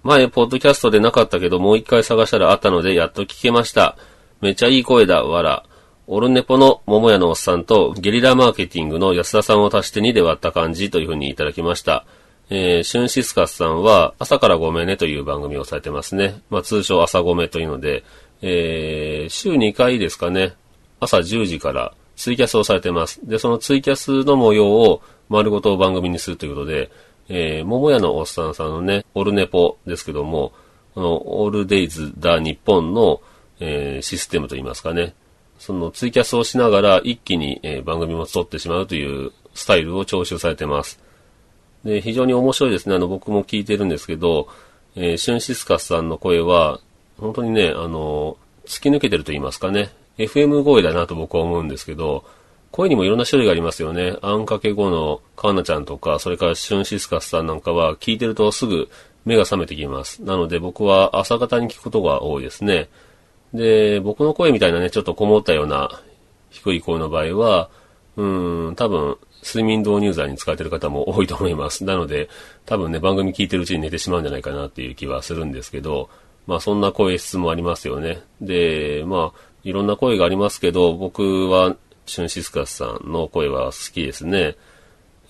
[0.05, 3.97] 前、ポッドキャストでなかったけど、もう一回探したらあったので、やっと聞けました。
[4.41, 5.65] めちゃいい声だ、わら。
[6.07, 12.07] オルネポの桃屋のおっさんと、ゲリラマーケティングの安田さんを足して2で割った感じというふうにいただきました。
[12.51, 16.41] えー、シュンシスカスさんは、朝からごめんねという番組をされてますね。
[16.51, 18.05] まあ、通称朝ごめというので、
[18.41, 20.55] えー、週2回ですかね。
[21.01, 23.21] 朝10時からツイキャスをされてます。
[23.25, 26.91] で、そのツイキャスの模様を丸ごと番組にするということで、
[27.29, 30.53] えー、桃屋のおっさんさんのね、オルネポですけども、
[30.95, 33.23] このオールデイズだ日本の、
[33.61, 35.15] えーシステムといいますかね、
[35.59, 41.01] そのツイキャスをしながら一気に、えー番組も撮ってしまうというスタイルを徴収されてます。
[41.85, 42.97] で、非常に面白いですね。
[42.97, 44.49] あの、僕も聞いてるんですけど、
[44.97, 46.81] えーシュンシスカスさんの声は、
[47.21, 49.91] 本当にね、あの、突き抜けてると言いますかね。
[50.19, 52.25] FM 声だなと僕は思うんですけど、
[52.71, 54.17] 声にもいろんな種類がありますよね。
[54.21, 58.91] あんかけ後のカーナちゃんとか、それからシュンシスカスさんなんかは聞いてるとすぐ
[59.25, 60.23] 目が覚めてきます。
[60.23, 62.89] なので僕は朝方に聞くことが多いですね。
[63.55, 66.03] で、僕の声みたいなね、ちょっとこもったような
[66.51, 67.71] 低い声の場合は、
[68.17, 71.85] うーん、多分、睡眠導入剤に使われてる方も多いと思います。
[71.85, 72.29] なので、
[72.67, 76.11] 多分ね、番組聞いてるうちに寝てしまうんじゃないかなっていう気はするんですけど、
[76.47, 78.23] まあそんな声質もありますよね。
[78.41, 84.57] で、まあ、いろんな声がありますけど、僕は、シュンシスカスさんの声は好きですね。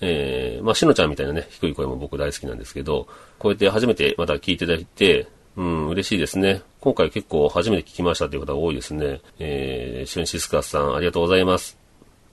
[0.01, 3.07] えー、まあ、しのちゃんみたいなね、低い声も僕大好きなんですけど、
[3.37, 5.27] こうやって初めてまた聞いていただいて、
[5.57, 6.61] うん、嬉しいですね。
[6.79, 9.19] 今回結構初めて聞きましたという方が多いですね。
[9.39, 11.77] えー、シュンシスカスさんありがとうございます。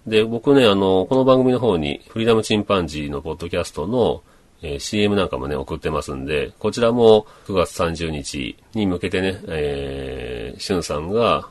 [0.07, 4.23] で、僕ね、あの、この番組の方に、フリーダムチンパンジーのポッドキャストの、
[4.63, 11.49] えー、CM なんかもね、送ってますんで、こちらも9月30日に向けてね、えー、しゅんさんが、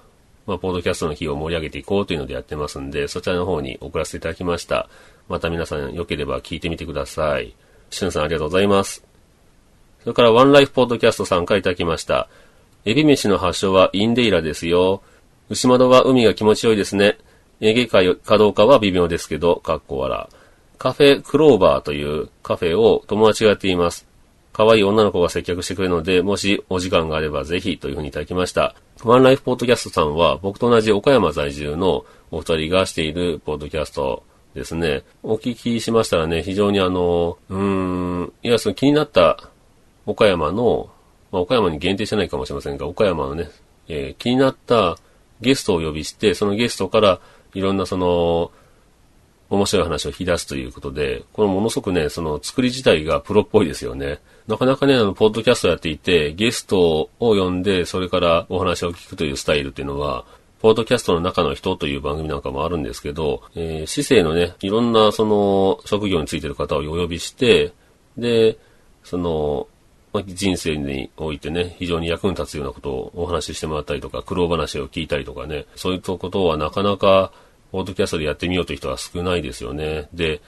[0.47, 4.89] まあ、ポッドキャストの日を盛り上げていこうというのでやってますんで、そちらの方に送らせていただきました。
[5.27, 7.53] また皆さん良ければ聞いてみてください。
[7.89, 9.03] しゅんさんありがとうございます。
[10.01, 12.27] それからワンライフポッドキャストさんからいただきました。
[12.85, 15.01] エビ飯の発祥はインデイラですよ。
[15.49, 17.17] 牛窓は海が気持ちよいですね。
[17.59, 20.27] 営業会かどうかは微妙ですけど、かっこ笑。
[20.77, 24.05] カフェクローバーというカフェを友達がやっています。
[24.53, 28.75] 可愛い女の子が接客してくれるので、もしお時間があればぜひというふうにいただきました。
[29.03, 34.23] ワンライフポッドキャストさんは僕と同じ岡山在住のお二人がしているポッドキャスト
[34.53, 35.03] ですね。
[35.21, 39.51] お聞きしましたらね、非常にあの、うーん、いや、その気になった
[40.05, 40.89] 岡山の、
[41.31, 43.49] まあ、岡山に限定してないかもしれませんが、岡山のね、
[43.89, 44.97] えー、気になった
[45.41, 47.19] ゲストを呼びして、そのゲストから
[47.53, 48.51] いろんなその、
[49.55, 54.19] 面白い話を引き出すということで、このものすごくね、その作り自体がプロっぽいですよね。
[54.47, 60.25] なかなかね、あの、ポッドキャストやっていて、ゲストを呼んで、それからお話を聞くというスタイルっていうのは、
[60.61, 67.73] ポッドキャストの中の人という番組なんかもあるんですけど、えー、市政のね、いろんなその職業についてる方をお呼びして、
[68.17, 68.57] で、
[69.03, 69.67] その、
[70.25, 77.31] 人生においてね、非常に役に立つようなことをお話ししてもらったりとか、苦労話を聞いたりとかね、そういったことはなかなか
[77.71, 80.07] ポッドキャストでやってみようという人は少ないですよね。
[80.13, 80.41] で、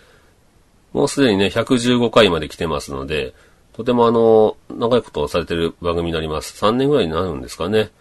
[0.93, 3.34] もうすでにね、115回まで来てますので、
[3.74, 6.63] とてもあの、長いことをされてる番組になります。
[6.65, 7.91] 3年ぐらいになるんですかね。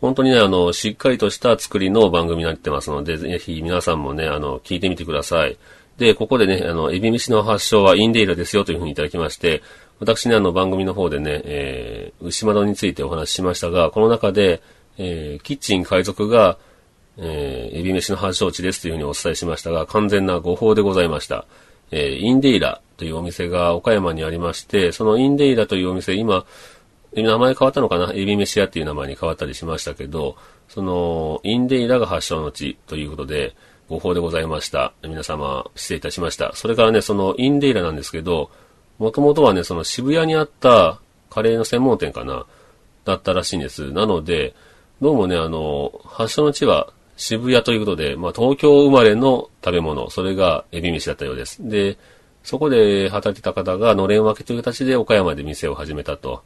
[0.00, 5.56] 本当にね、あの、しっかりとした作りの番組になってますので、ぜひ皆さんもね、あの、聞いてみてください。
[5.98, 9.62] で、ここでね、あの、エビ飯の発祥はインデイラですよというふうにいただきまして、
[10.00, 14.60] 私ね、あの、番組の方でね、えー、牛窓についてお話ししましたが、この中で、
[14.98, 16.58] えー、キッチン海賊が、
[17.18, 21.46] えー、エビ飯の発祥地ですというふうにお伝えしましたが、完全な誤報でございました。
[21.90, 26.46] えー、インデイラというお店が岡山にありまして、そのインデイラというお店、今、
[27.14, 28.12] 名前変わったのかな？
[28.14, 30.36] エビ飯屋っていう名前に変わったりしましたけど、
[30.68, 33.54] その、インデイラが発祥の地ということで、
[33.90, 34.94] 誤報でございました。
[35.02, 36.52] 皆様、失礼いたしました。
[36.54, 38.50] それからね、そのインデイラなんですけど、
[38.98, 40.98] もともとはね、その渋谷にあった
[41.28, 42.46] カレーの専門店かな、
[43.04, 43.92] だったらしいんです。
[43.92, 44.54] なので、
[45.02, 46.90] どうもね、あの、発祥の地は
[47.22, 51.68] 渋谷ということで、まあ、東京生まれの食べ物、それがエビ飯だったようです。
[51.68, 51.96] で、
[52.42, 56.42] そこで働いてた方がのれん分けという形で岡山で店を始めたと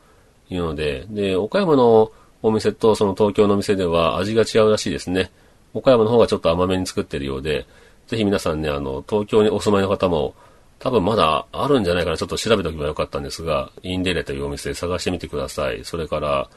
[0.51, 2.12] いうので、で、岡山の
[2.43, 5.31] お店とその東京のお店では味が違うらしいですね。
[5.72, 7.66] 岡山の方がちょっと甘めに作ってるようで、
[8.07, 10.35] ぜひ皆さんね、あの、東京にお住まいの方も、
[10.79, 15.87] 多分まだあるんじゃないかな、ちょっと調べておけばよかったんですが、インデレというお店探してみてください。
[15.87, 16.51] それから、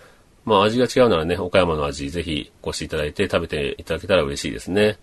[0.50, 4.98] まあ味が違うならね、岡山の味ぜひお越しいただいて食べていただけたら嬉しいですね。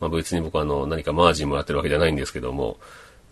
[0.00, 2.78] まあ別に僕はあの何かマージンもらってるわけじゃないんですけども。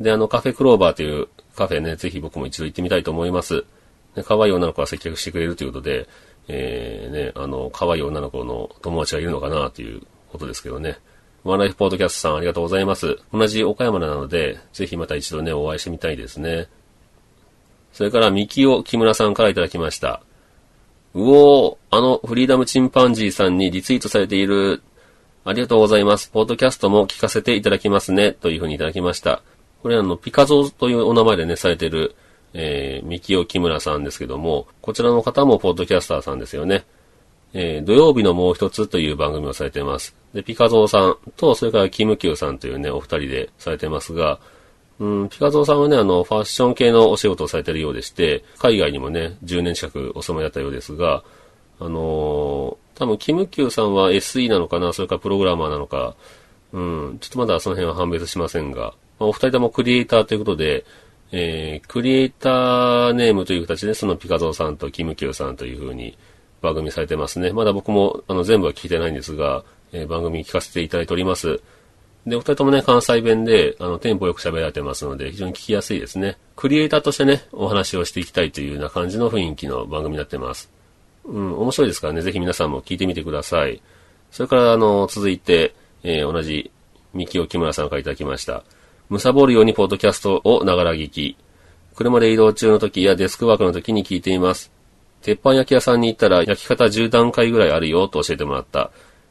[0.00, 3.64] で、あのカフェクローバーというカフェね、ぜひ僕も一度行ってみたいと思います。
[4.14, 6.08] で可愛い女の子が接客してくれるということで、
[6.48, 10.98] えー、ね、あの、可愛い女の子の友達がいるのかなということですけどね。
[11.44, 13.18] ワンライフポードキャストさんありがとうございます。
[13.32, 16.68] 同じ岡山なので、ぜひまた一度ね、お会いしてみたいですね。
[17.92, 20.22] それから、三木尾木村さんからいただきました。
[21.14, 24.82] うおー、あのフリーダムチンパンジーさんにリツイートされている。
[25.44, 26.28] ありがとうございます。
[26.28, 28.32] ポッドキャストも聞かせていただきますね。
[28.32, 29.42] というふうにいただきました。
[29.82, 32.14] これあの、ピカゾーというお名前でね、されてる、
[32.52, 36.84] えー、ミキオ木村さんですけども、こちらの方もポッドキャスターさんですよね。
[37.54, 40.14] えー、土曜日のもう一つという番組をされています。
[40.34, 44.38] で、ピカゾーさんと、それからキムキューさんというね、お二人でされてますが、
[45.00, 51.24] うん、ピカゾーさんはね、あの、ファッション系のお仕事をされてるようでして、海外にもね、10年近くお住まいだったようですが、
[51.80, 56.16] あのー、多分、キムキューさんは SE なのかな、それからプログラマーなのか、
[56.74, 60.84] うん、ちょっとまだその辺は判別しませんが、まあ、お二人ともクリエイターということで、
[61.32, 66.18] えー、クリエイターネームという形で、そのピカゾーさんとキムキューさんというふうに
[66.60, 67.52] 番組されてますね。
[67.52, 71.62] まだ僕もあの全部は聞いてないんですが、えー、番組聞かせていただいております。
[72.26, 76.36] で、お二人ともね、関西弁で、あの、テンポよく喋られてますので、非常に聞きやすいですね。
[76.54, 80.70] クリエイターとしてね、お話をしていきたいというような感じの雰囲気の番組になってます。
[81.24, 83.80] うん、面白いですからね、ぜひ皆さんも聞いてみてください。
[84.30, 86.70] それから、あの、続いて、えー同じ、
[87.14, 88.64] 三木尾木村さんからいただきました。
[89.08, 91.36] むさぼるようにポッドキャストをながら聞き。
[91.96, 94.70] 車で移動中の時やデスクワークの時に聞いています。
[95.22, 98.90] 鉄板焼き屋さんに行ったら焼き方10段階ぐらいあるよと教えてもらった。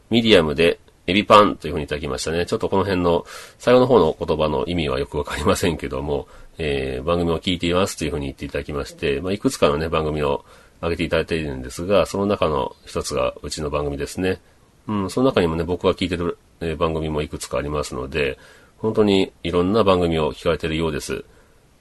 [0.10, 0.80] ミディアムで
[1.10, 2.46] エビパンというふうにいただきましたね。
[2.46, 3.26] ちょっとこの辺の
[3.58, 10.46] 最後の方の言葉の意味はよくわかりませんけども、えー番組を聞いていますというふうに言っていただきまして、まあ、いくつかのね、番組を
[10.82, 14.40] 上げていただいているんですが、その中の一つがうちの番組ですね。
[14.88, 18.38] うん、その中にもね、僕が聞いてる、え番組もいくつかありますので、
[18.78, 21.24] 本当にいろんな番組を聞かれているようです。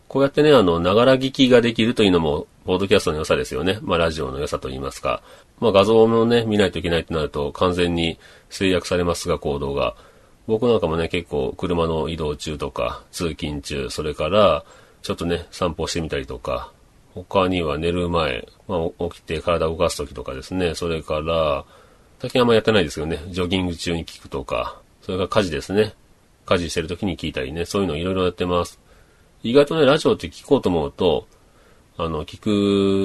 [0.08, 3.78] こうやってね、あの、ながら聞きができるというのも、ポードキャストの良さですよね。
[3.82, 5.22] まあ、ラジオの良さと言いますか。
[5.60, 8.18] まあ、画像もね、見ないといけないとなると、完全に
[8.50, 9.94] 制約されますが、行動が。
[10.46, 14.64] 僕なんかもね、結構、車の移動中とか、通勤中、それから、
[15.02, 16.72] ちょっとね、散歩してみたりとか、
[17.14, 21.64] 他には寝る前、まあ、起きて体を動かすときとかですね、それから、
[22.20, 25.94] 最近あんまやってないですけどね、ジョギング中に聞くとか、それから家事ですね。
[26.46, 28.80] 家事してるときに聞いたりね、そういうのいろいろやってます。
[29.42, 31.26] 意外とね、ラジオって聞こうと思うと、
[31.98, 32.40] あの、聞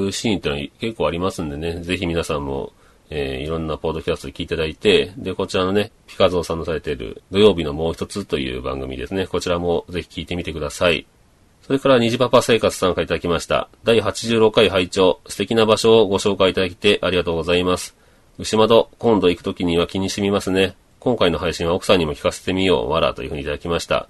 [0.07, 2.71] くシーンってのは結構ありますんでね、ぜひ皆さんも、
[3.09, 9.25] えーいろんなポッドキャストで聞いていただいて、で、こちらのね、ピカゾーさんのされている土曜日のもう一つという番組ですね。
[9.25, 11.07] こちらもぜひ聞いてみてください。
[11.63, 13.67] それから、虹パパ生活さんからいただきました。
[13.83, 17.95] 第86回拝聴素敵な場所をご紹介いただきてありがとうございます。
[18.37, 20.75] 牛窓、今度行くときには気に染みますね。
[20.99, 24.07] 今回の配信は奥さんにも聞かせてみよう、わらというふうにいただきました。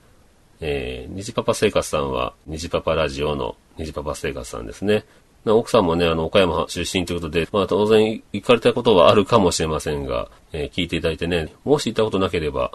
[0.62, 5.06] えー、虹パパ生活さんは、虹パパラジオの虹パパ生活さんですね。
[5.46, 12.72] 奥さんもね、あの、岡山出身ということで、まあ当然行かれたことはあるかもしれませんが、えー聞いていただいてね、もし行ったことなければ、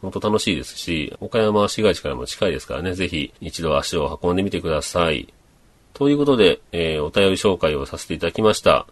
[0.00, 5.32] 本当楽しいですし、岡山市街地からも近いですからね、ぜひ一度足を運んでみてください。
[5.94, 8.86] ということで、えーお便り紹介をさせていただきました。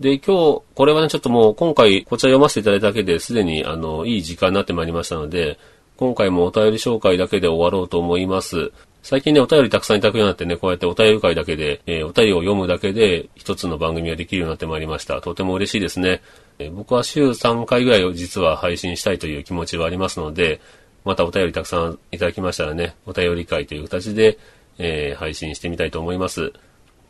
[0.00, 5.58] で、今日、これはね、ちょっともう今回こちら読ませていただいただけですでに、あの、いい時間になってまいりましたので、
[6.02, 8.72] 今回もお便り紹介だけで終わろうと思います。
[9.04, 15.20] 最近ね、お便りたくさんいただくようになってね、こうやってお便り会だけで、えーお便りを読むだけで、一つの番組ができるようになってまいりました。
[15.20, 16.20] とても嬉しいですね。
[16.58, 20.60] えー僕は週3回ぐらいを実は配信したいという気持ちはありますので、
[21.04, 24.38] またお便りたくさんいただきましたらね、お便り会という形で、
[24.78, 26.52] えー配信してみたいと思います。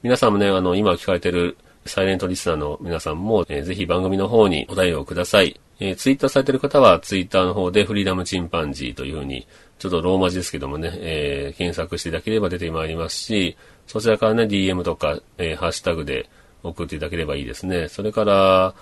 [0.02, 1.56] 皆さんもね、あの、今聞かれてる
[1.86, 5.58] サイレントリスナーの皆さんも、えーぜひ番組の方にお便りをください。
[5.80, 9.46] えーツイッターされてる方は、ツイッターの方でフリーダムチンパンジーというふうに、
[9.78, 13.56] ちょっとローマ字ですけどもね、えー検索していただければ出てまいりますし、
[13.86, 16.28] そちらからね、DM とか、えーハッシュタグで
[16.62, 17.88] 送っていただければいいですね。
[17.88, 18.74] それから、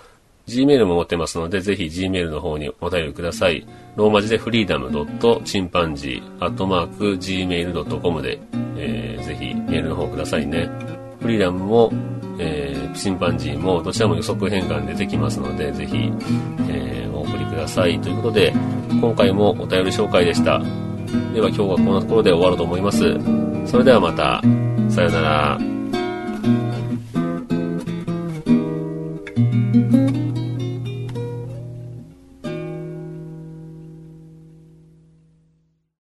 [0.47, 3.65] Gmail も持ってますので、ぜひ Gmail の方にお便りください。
[3.95, 8.39] ローマ字でフリーダムドットチンパンジーアットマーク Gmail.com で、
[8.77, 10.67] えーぜひメールの方くださいね。
[11.21, 11.93] フリーダムも、
[12.43, 16.11] えー、チンパンジーもどちらも予測変換出てきますので、ぜひ、
[16.69, 17.99] えー、お送りください。
[18.01, 18.51] ということで、
[18.89, 20.59] 今回もお便り紹介でした。
[21.33, 23.15] では今日はこんなところで終わろうと思います。
[23.65, 24.41] それではまた、
[24.89, 25.71] さようなら。